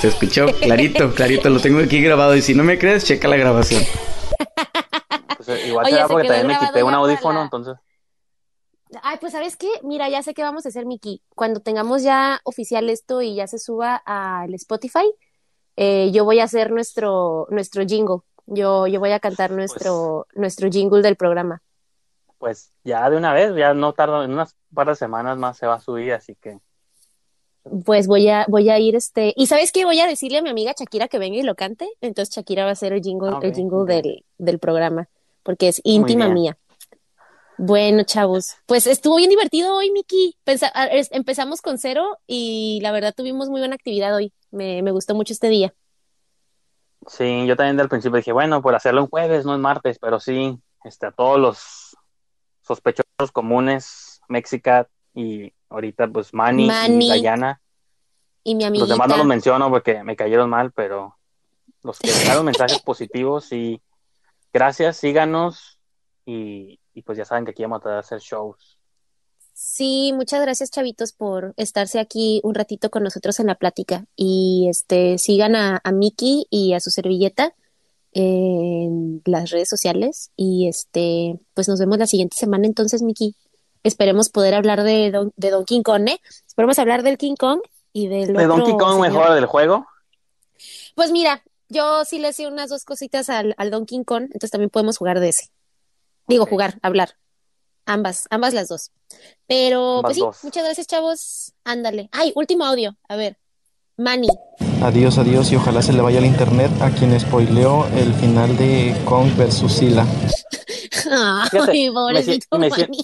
Se 0.00 0.08
escuchó 0.08 0.46
clarito, 0.60 1.12
clarito, 1.14 1.50
lo 1.50 1.60
tengo 1.60 1.80
aquí 1.80 2.00
grabado 2.00 2.34
y 2.34 2.40
si 2.40 2.54
no 2.54 2.64
me 2.64 2.78
crees, 2.78 3.04
checa 3.04 3.28
la 3.28 3.36
grabación. 3.36 3.82
Pues, 5.36 5.66
igual 5.66 5.84
Oye, 5.84 5.94
será 5.94 6.06
se 6.06 6.12
porque 6.12 6.28
también 6.28 6.46
me 6.46 6.66
quité 6.66 6.82
un 6.82 6.94
audífono, 6.94 7.42
entonces. 7.42 7.74
Ay, 9.02 9.18
pues 9.20 9.32
¿sabes 9.32 9.56
qué? 9.56 9.68
Mira, 9.82 10.08
ya 10.08 10.22
sé 10.22 10.32
qué 10.32 10.42
vamos 10.42 10.64
a 10.64 10.70
hacer, 10.70 10.86
Miki. 10.86 11.22
Cuando 11.34 11.60
tengamos 11.60 12.02
ya 12.02 12.40
oficial 12.44 12.88
esto 12.88 13.20
y 13.20 13.34
ya 13.34 13.46
se 13.46 13.58
suba 13.58 13.96
al 13.96 14.52
Spotify, 14.54 15.12
eh, 15.76 16.10
yo 16.12 16.24
voy 16.24 16.40
a 16.40 16.44
hacer 16.44 16.70
nuestro, 16.70 17.46
nuestro 17.50 17.84
jingle. 17.84 18.20
Yo, 18.54 18.86
yo 18.86 19.00
voy 19.00 19.12
a 19.12 19.20
cantar 19.20 19.50
nuestro, 19.50 20.26
nuestro 20.34 20.70
jingle 20.70 21.02
del 21.02 21.16
programa. 21.16 21.62
Pues 22.38 22.70
ya 22.84 23.08
de 23.08 23.16
una 23.16 23.32
vez, 23.32 23.54
ya 23.56 23.72
no 23.72 23.92
tardo, 23.92 24.24
en 24.24 24.32
unas 24.32 24.56
par 24.74 24.88
de 24.88 24.96
semanas 24.96 25.38
más 25.38 25.56
se 25.56 25.66
va 25.66 25.74
a 25.74 25.80
subir, 25.80 26.12
así 26.12 26.34
que 26.34 26.58
Pues 27.84 28.06
voy 28.08 28.28
a, 28.28 28.44
voy 28.48 28.68
a 28.68 28.78
ir 28.78 28.96
este. 28.96 29.32
¿Y 29.36 29.46
sabes 29.46 29.70
qué? 29.70 29.84
Voy 29.84 30.00
a 30.00 30.06
decirle 30.06 30.38
a 30.38 30.42
mi 30.42 30.50
amiga 30.50 30.74
Shakira 30.76 31.08
que 31.08 31.18
venga 31.18 31.38
y 31.38 31.42
lo 31.42 31.54
cante. 31.54 31.88
Entonces 32.00 32.34
Shakira 32.34 32.64
va 32.64 32.72
a 32.72 32.74
ser 32.74 32.92
el 32.92 33.00
jingle, 33.00 33.30
Ah, 33.32 33.40
el 33.42 33.54
jingle 33.54 33.84
del, 33.86 34.24
del 34.38 34.58
programa. 34.58 35.08
Porque 35.44 35.68
es 35.68 35.80
íntima 35.84 36.28
mía. 36.28 36.58
Bueno, 37.58 38.02
chavos, 38.02 38.56
pues 38.66 38.86
estuvo 38.88 39.16
bien 39.16 39.30
divertido 39.30 39.76
hoy, 39.76 39.92
Miki. 39.92 40.36
Empezamos 41.12 41.60
con 41.60 41.78
cero 41.78 42.18
y 42.26 42.80
la 42.82 42.90
verdad 42.90 43.14
tuvimos 43.16 43.48
muy 43.50 43.60
buena 43.60 43.76
actividad 43.76 44.14
hoy. 44.16 44.32
Me, 44.50 44.82
me 44.82 44.90
gustó 44.90 45.14
mucho 45.14 45.32
este 45.32 45.48
día. 45.48 45.72
Sí, 47.06 47.46
yo 47.46 47.56
también 47.56 47.76
del 47.76 47.88
principio 47.88 48.16
dije, 48.16 48.32
bueno, 48.32 48.62
por 48.62 48.74
hacerlo 48.74 49.02
un 49.02 49.08
jueves, 49.08 49.44
no 49.44 49.54
es 49.54 49.60
martes, 49.60 49.98
pero 49.98 50.20
sí, 50.20 50.58
este, 50.84 51.06
a 51.06 51.12
todos 51.12 51.38
los 51.38 51.96
sospechosos 52.62 53.32
comunes, 53.32 54.20
Mexicat 54.28 54.88
y 55.14 55.52
ahorita 55.68 56.08
pues 56.08 56.32
Manny, 56.32 56.66
Manny, 56.66 57.06
y 57.06 57.08
Dayana. 57.08 57.60
Y 58.44 58.54
mi 58.54 58.62
Los 58.62 58.68
amiguita. 58.68 58.94
demás 58.94 59.08
no 59.08 59.16
los 59.18 59.26
menciono 59.26 59.70
porque 59.70 60.02
me 60.02 60.16
cayeron 60.16 60.50
mal, 60.50 60.72
pero 60.72 61.16
los 61.82 61.98
que 61.98 62.10
dejaron 62.10 62.44
mensajes 62.44 62.80
positivos 62.82 63.52
y 63.52 63.80
gracias, 64.52 64.96
síganos 64.96 65.78
y, 66.24 66.80
y 66.94 67.02
pues 67.02 67.18
ya 67.18 67.24
saben 67.24 67.44
que 67.44 67.52
aquí 67.52 67.62
vamos 67.62 67.84
a 67.86 67.98
hacer 67.98 68.20
shows. 68.20 68.78
Sí, 69.64 70.12
muchas 70.12 70.42
gracias, 70.42 70.72
chavitos, 70.72 71.12
por 71.12 71.54
estarse 71.56 72.00
aquí 72.00 72.40
un 72.42 72.52
ratito 72.52 72.90
con 72.90 73.04
nosotros 73.04 73.38
en 73.38 73.46
la 73.46 73.54
plática. 73.54 74.06
Y 74.16 74.66
este, 74.68 75.18
sigan 75.18 75.54
a, 75.54 75.80
a 75.84 75.92
Miki 75.92 76.48
y 76.50 76.74
a 76.74 76.80
su 76.80 76.90
servilleta 76.90 77.54
en 78.10 79.22
las 79.24 79.50
redes 79.50 79.68
sociales. 79.68 80.32
Y 80.36 80.66
este, 80.66 81.38
pues 81.54 81.68
nos 81.68 81.78
vemos 81.78 81.96
la 81.96 82.08
siguiente 82.08 82.36
semana 82.36 82.66
entonces, 82.66 83.02
Miki. 83.02 83.36
Esperemos 83.84 84.30
poder 84.30 84.54
hablar 84.54 84.82
de 84.82 85.12
Don, 85.12 85.32
de 85.36 85.50
Don 85.50 85.64
King 85.64 85.82
Kong, 85.84 86.08
¿eh? 86.08 86.20
Esperemos 86.44 86.80
hablar 86.80 87.04
del 87.04 87.16
King 87.16 87.36
Kong 87.36 87.60
y 87.92 88.08
del 88.08 88.32
De 88.32 88.44
otro 88.44 88.56
Donkey 88.56 88.76
Kong 88.76 88.94
señor. 88.94 89.12
mejor 89.12 89.32
del 89.32 89.46
juego. 89.46 89.86
Pues 90.96 91.12
mira, 91.12 91.44
yo 91.68 92.04
sí 92.04 92.18
le 92.18 92.28
hacía 92.28 92.48
unas 92.48 92.68
dos 92.68 92.84
cositas 92.84 93.30
al, 93.30 93.54
al 93.56 93.70
Don 93.70 93.86
King 93.86 94.02
Kong, 94.02 94.24
entonces 94.24 94.50
también 94.50 94.70
podemos 94.70 94.98
jugar 94.98 95.20
de 95.20 95.28
ese. 95.28 95.50
Digo, 96.26 96.46
jugar, 96.46 96.80
hablar. 96.82 97.14
Ambas, 97.86 98.26
ambas 98.30 98.54
las 98.54 98.68
dos. 98.68 98.90
Pero, 99.46 99.96
Ambas 99.98 100.02
pues 100.02 100.14
sí, 100.16 100.20
dos. 100.20 100.44
muchas 100.44 100.64
gracias, 100.64 100.86
chavos. 100.86 101.52
Ándale. 101.64 102.08
Ay, 102.12 102.32
último 102.34 102.64
audio. 102.64 102.96
A 103.08 103.16
ver. 103.16 103.36
Manny. 103.96 104.28
Adiós, 104.82 105.18
adiós 105.18 105.52
y 105.52 105.56
ojalá 105.56 105.82
se 105.82 105.92
le 105.92 106.00
vaya 106.00 106.18
el 106.18 106.24
internet 106.26 106.70
a 106.80 106.90
quien 106.90 107.18
spoileó 107.20 107.86
el 107.94 108.12
final 108.14 108.56
de 108.56 108.96
Kong 109.04 109.28
versus 109.36 109.72
Sila. 109.74 110.06
Ay, 111.10 111.86
me 111.88 111.92
pobrecito 111.92 112.46
si- 112.56 112.58
me 112.58 112.70
si- 112.70 112.80
Manny. 112.80 112.98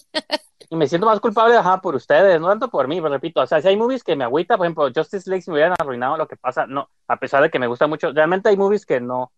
Y 0.71 0.77
me 0.77 0.87
siento 0.87 1.07
más 1.07 1.19
culpable, 1.21 1.57
ajá, 1.57 1.81
por 1.81 1.95
ustedes, 1.95 2.39
no 2.41 2.49
tanto 2.49 2.69
por 2.69 2.87
mí, 2.89 2.97
pero 3.01 3.09
repito, 3.15 3.41
o 3.41 3.47
sea, 3.47 3.61
si 3.63 3.69
hay 3.69 3.77
movies 3.77 4.05
que 4.05 4.17
me 4.17 4.25
agüita, 4.25 4.57
por 4.59 4.67
ejemplo, 4.67 4.91
Justice 4.95 5.29
League 5.29 5.43
si 5.43 5.51
me 5.51 5.55
hubieran 5.57 5.75
arruinado 5.79 6.17
lo 6.19 6.29
que 6.29 6.37
pasa, 6.37 6.67
no, 6.67 6.91
a 7.07 7.17
pesar 7.19 7.43
de 7.43 7.51
que 7.51 7.59
me 7.59 7.67
gusta 7.67 7.87
mucho, 7.87 8.13
realmente 8.13 8.51
hay 8.51 8.57
movies 8.59 8.85
que 8.85 9.01
no, 9.01 9.33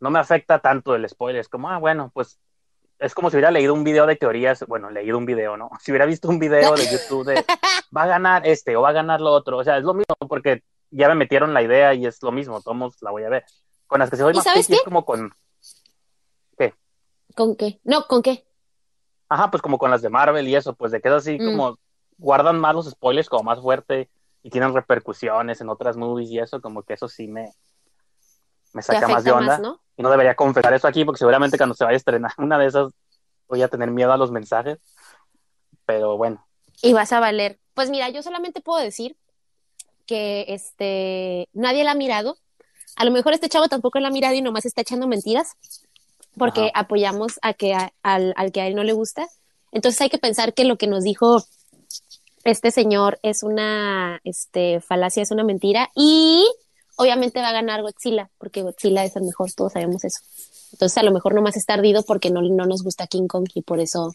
no 0.00 0.10
me 0.10 0.18
afecta 0.18 0.58
tanto 0.58 0.94
el 0.94 1.08
spoiler, 1.08 1.40
es 1.40 1.48
como, 1.48 1.70
ah, 1.70 1.78
bueno, 1.78 2.10
pues 2.12 2.38
es 3.02 3.14
como 3.14 3.30
si 3.30 3.36
hubiera 3.36 3.50
leído 3.50 3.74
un 3.74 3.84
video 3.84 4.06
de 4.06 4.16
teorías, 4.16 4.64
bueno, 4.66 4.90
leído 4.90 5.18
un 5.18 5.26
video, 5.26 5.56
¿no? 5.56 5.70
Si 5.80 5.90
hubiera 5.92 6.06
visto 6.06 6.28
un 6.28 6.38
video 6.38 6.74
de 6.74 6.86
YouTube 6.90 7.26
de 7.26 7.34
va 7.96 8.02
a 8.04 8.06
ganar 8.06 8.46
este 8.46 8.76
o 8.76 8.82
va 8.82 8.90
a 8.90 8.92
ganar 8.92 9.20
lo 9.20 9.30
otro, 9.32 9.58
o 9.58 9.64
sea, 9.64 9.78
es 9.78 9.84
lo 9.84 9.94
mismo 9.94 10.14
porque 10.28 10.62
ya 10.90 11.08
me 11.08 11.14
metieron 11.14 11.52
la 11.54 11.62
idea 11.62 11.94
y 11.94 12.06
es 12.06 12.22
lo 12.22 12.32
mismo, 12.32 12.60
todos 12.60 12.96
la 13.02 13.10
voy 13.10 13.24
a 13.24 13.28
ver. 13.28 13.44
Con 13.86 13.98
las 14.00 14.08
que 14.10 14.16
se 14.16 14.22
voy 14.22 14.32
¿Y 14.32 14.36
más 14.36 14.46
picky 14.46 14.60
es 14.60 14.66
qué? 14.68 14.84
como 14.84 15.04
con, 15.04 15.32
¿Con 17.34 17.56
qué? 17.56 17.80
No, 17.84 18.06
¿con 18.06 18.22
qué? 18.22 18.44
Ajá, 19.28 19.50
pues 19.50 19.62
como 19.62 19.78
con 19.78 19.90
las 19.90 20.02
de 20.02 20.10
Marvel 20.10 20.46
y 20.46 20.54
eso, 20.54 20.74
pues 20.74 20.92
de 20.92 21.00
que 21.00 21.08
es 21.08 21.14
así 21.14 21.38
Mm. 21.38 21.44
como 21.46 21.78
guardan 22.18 22.60
más 22.60 22.74
los 22.74 22.90
spoilers 22.90 23.28
como 23.28 23.42
más 23.44 23.60
fuerte 23.60 24.10
y 24.42 24.50
tienen 24.50 24.74
repercusiones 24.74 25.60
en 25.60 25.68
otras 25.68 25.96
movies 25.96 26.30
y 26.30 26.38
eso, 26.38 26.60
como 26.60 26.82
que 26.82 26.94
eso 26.94 27.08
sí 27.08 27.28
me, 27.28 27.50
me 28.72 28.82
saca 28.82 29.08
más 29.08 29.24
de 29.24 29.32
onda. 29.32 29.46
más, 29.46 29.60
¿no? 29.60 29.80
Y 29.96 30.02
no 30.02 30.10
debería 30.10 30.34
confesar 30.34 30.72
eso 30.74 30.88
aquí 30.88 31.04
porque 31.04 31.18
seguramente 31.18 31.56
cuando 31.58 31.74
se 31.74 31.84
vaya 31.84 31.94
a 31.94 31.98
estrenar 31.98 32.32
una 32.38 32.58
de 32.58 32.66
esas 32.66 32.92
voy 33.48 33.62
a 33.62 33.68
tener 33.68 33.90
miedo 33.90 34.12
a 34.12 34.16
los 34.16 34.30
mensajes. 34.30 34.78
Pero 35.86 36.16
bueno, 36.16 36.44
Y 36.82 36.92
vas 36.92 37.12
a 37.12 37.20
valer. 37.20 37.58
Pues 37.74 37.90
mira, 37.90 38.08
yo 38.10 38.22
solamente 38.22 38.60
puedo 38.60 38.82
decir 38.82 39.16
que 40.06 40.46
este 40.48 41.48
nadie 41.52 41.84
la 41.84 41.92
ha 41.92 41.94
mirado. 41.94 42.36
A 42.96 43.04
lo 43.04 43.10
mejor 43.10 43.32
este 43.32 43.48
chavo 43.48 43.68
tampoco 43.68 43.98
la 44.00 44.08
ha 44.08 44.12
mirado 44.12 44.34
y 44.34 44.42
nomás 44.42 44.64
está 44.66 44.82
echando 44.82 45.06
mentiras 45.08 45.52
porque 46.38 46.70
Ajá. 46.74 46.80
apoyamos 46.80 47.38
a 47.42 47.52
que 47.54 47.74
a- 47.74 47.92
al, 48.02 48.32
al 48.36 48.52
que 48.52 48.60
a 48.60 48.66
él 48.66 48.74
no 48.74 48.84
le 48.84 48.92
gusta. 48.92 49.28
Entonces 49.70 50.00
hay 50.00 50.10
que 50.10 50.18
pensar 50.18 50.54
que 50.54 50.64
lo 50.64 50.76
que 50.76 50.86
nos 50.86 51.02
dijo 51.04 51.42
este 52.44 52.70
señor 52.70 53.18
es 53.22 53.42
una 53.42 54.20
este, 54.24 54.80
falacia, 54.80 55.22
es 55.22 55.30
una 55.30 55.44
mentira 55.44 55.90
y 55.94 56.46
obviamente 57.02 57.40
va 57.40 57.48
a 57.48 57.52
ganar 57.52 57.82
Godzilla 57.82 58.30
porque 58.38 58.62
Godzilla 58.62 59.04
es 59.04 59.16
el 59.16 59.24
mejor, 59.24 59.52
todos 59.52 59.72
sabemos 59.72 60.04
eso. 60.04 60.20
Entonces 60.72 60.96
a 60.96 61.02
lo 61.02 61.12
mejor 61.12 61.34
nomás 61.34 61.56
está 61.56 61.74
ardido 61.74 62.02
porque 62.02 62.30
no, 62.30 62.40
no 62.40 62.64
nos 62.64 62.82
gusta 62.82 63.06
King 63.06 63.26
Kong 63.26 63.48
y 63.54 63.62
por 63.62 63.80
eso 63.80 64.12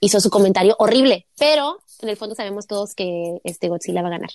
hizo 0.00 0.20
su 0.20 0.30
comentario 0.30 0.74
horrible, 0.78 1.26
pero 1.38 1.78
en 2.00 2.08
el 2.08 2.16
fondo 2.16 2.34
sabemos 2.34 2.66
todos 2.66 2.94
que 2.94 3.40
este 3.44 3.68
Godzilla 3.68 4.02
va 4.02 4.08
a 4.08 4.12
ganar. 4.12 4.30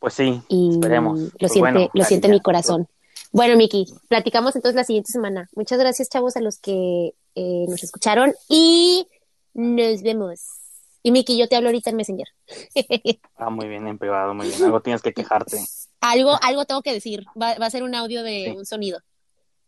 pues 0.00 0.14
sí, 0.14 0.42
Y 0.48 0.70
esperemos. 0.72 1.18
lo 1.18 1.30
Pues 1.38 1.52
siente, 1.52 1.70
bueno, 1.70 1.90
lo 1.94 2.04
siente 2.04 2.28
mi 2.28 2.40
corazón. 2.40 2.88
Bueno, 3.32 3.56
Miki, 3.56 3.86
platicamos 4.08 4.54
entonces 4.54 4.76
la 4.76 4.84
siguiente 4.84 5.10
semana. 5.10 5.48
Muchas 5.56 5.78
gracias, 5.78 6.08
chavos, 6.08 6.36
a 6.36 6.40
los 6.40 6.58
que 6.58 7.14
eh, 7.34 7.66
nos 7.68 7.82
escucharon 7.82 8.34
y 8.48 9.08
nos 9.54 10.02
vemos. 10.02 10.40
Y 11.06 11.12
Miki, 11.12 11.36
yo 11.38 11.46
te 11.48 11.54
hablo 11.54 11.68
ahorita 11.68 11.90
en 11.90 11.96
Messenger. 11.96 12.26
Ah, 13.36 13.50
muy 13.50 13.68
bien, 13.68 13.86
en 13.86 13.98
privado, 13.98 14.32
muy 14.34 14.48
bien. 14.48 14.64
Algo 14.64 14.80
tienes 14.80 15.02
que 15.02 15.12
quejarte. 15.12 15.58
algo, 16.00 16.38
algo 16.42 16.64
tengo 16.64 16.80
que 16.82 16.92
decir. 16.94 17.24
Va, 17.40 17.56
va 17.58 17.66
a 17.66 17.70
ser 17.70 17.82
un 17.82 17.94
audio 17.94 18.22
de 18.22 18.46
Sí. 18.52 18.56
un 18.56 18.64
sonido. 18.64 18.98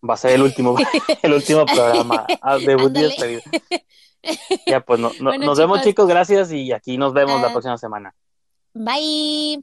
Va 0.09 0.15
a 0.15 0.17
ser 0.17 0.31
el 0.33 0.43
último, 0.43 0.77
el 1.23 1.33
último 1.35 1.67
programa. 1.67 2.27
Ah, 2.41 2.57
debut 2.59 2.97
y 2.97 3.03
despedida. 3.03 3.43
Ya, 4.67 4.81
pues 4.81 4.99
no- 4.99 5.13
no- 5.21 5.31
Bueno, 5.31 5.47
nos 5.47 5.57
vemos, 5.59 5.79
chicos. 5.79 5.91
chicos. 5.91 6.09
Gracias 6.09 6.51
y 6.53 6.73
aquí 6.73 6.97
nos 6.99 7.13
vemos 7.13 7.41
la 7.41 7.49
Ah. 7.49 7.53
próxima 7.53 7.77
semana. 7.79 8.13
Bye. 8.75 9.63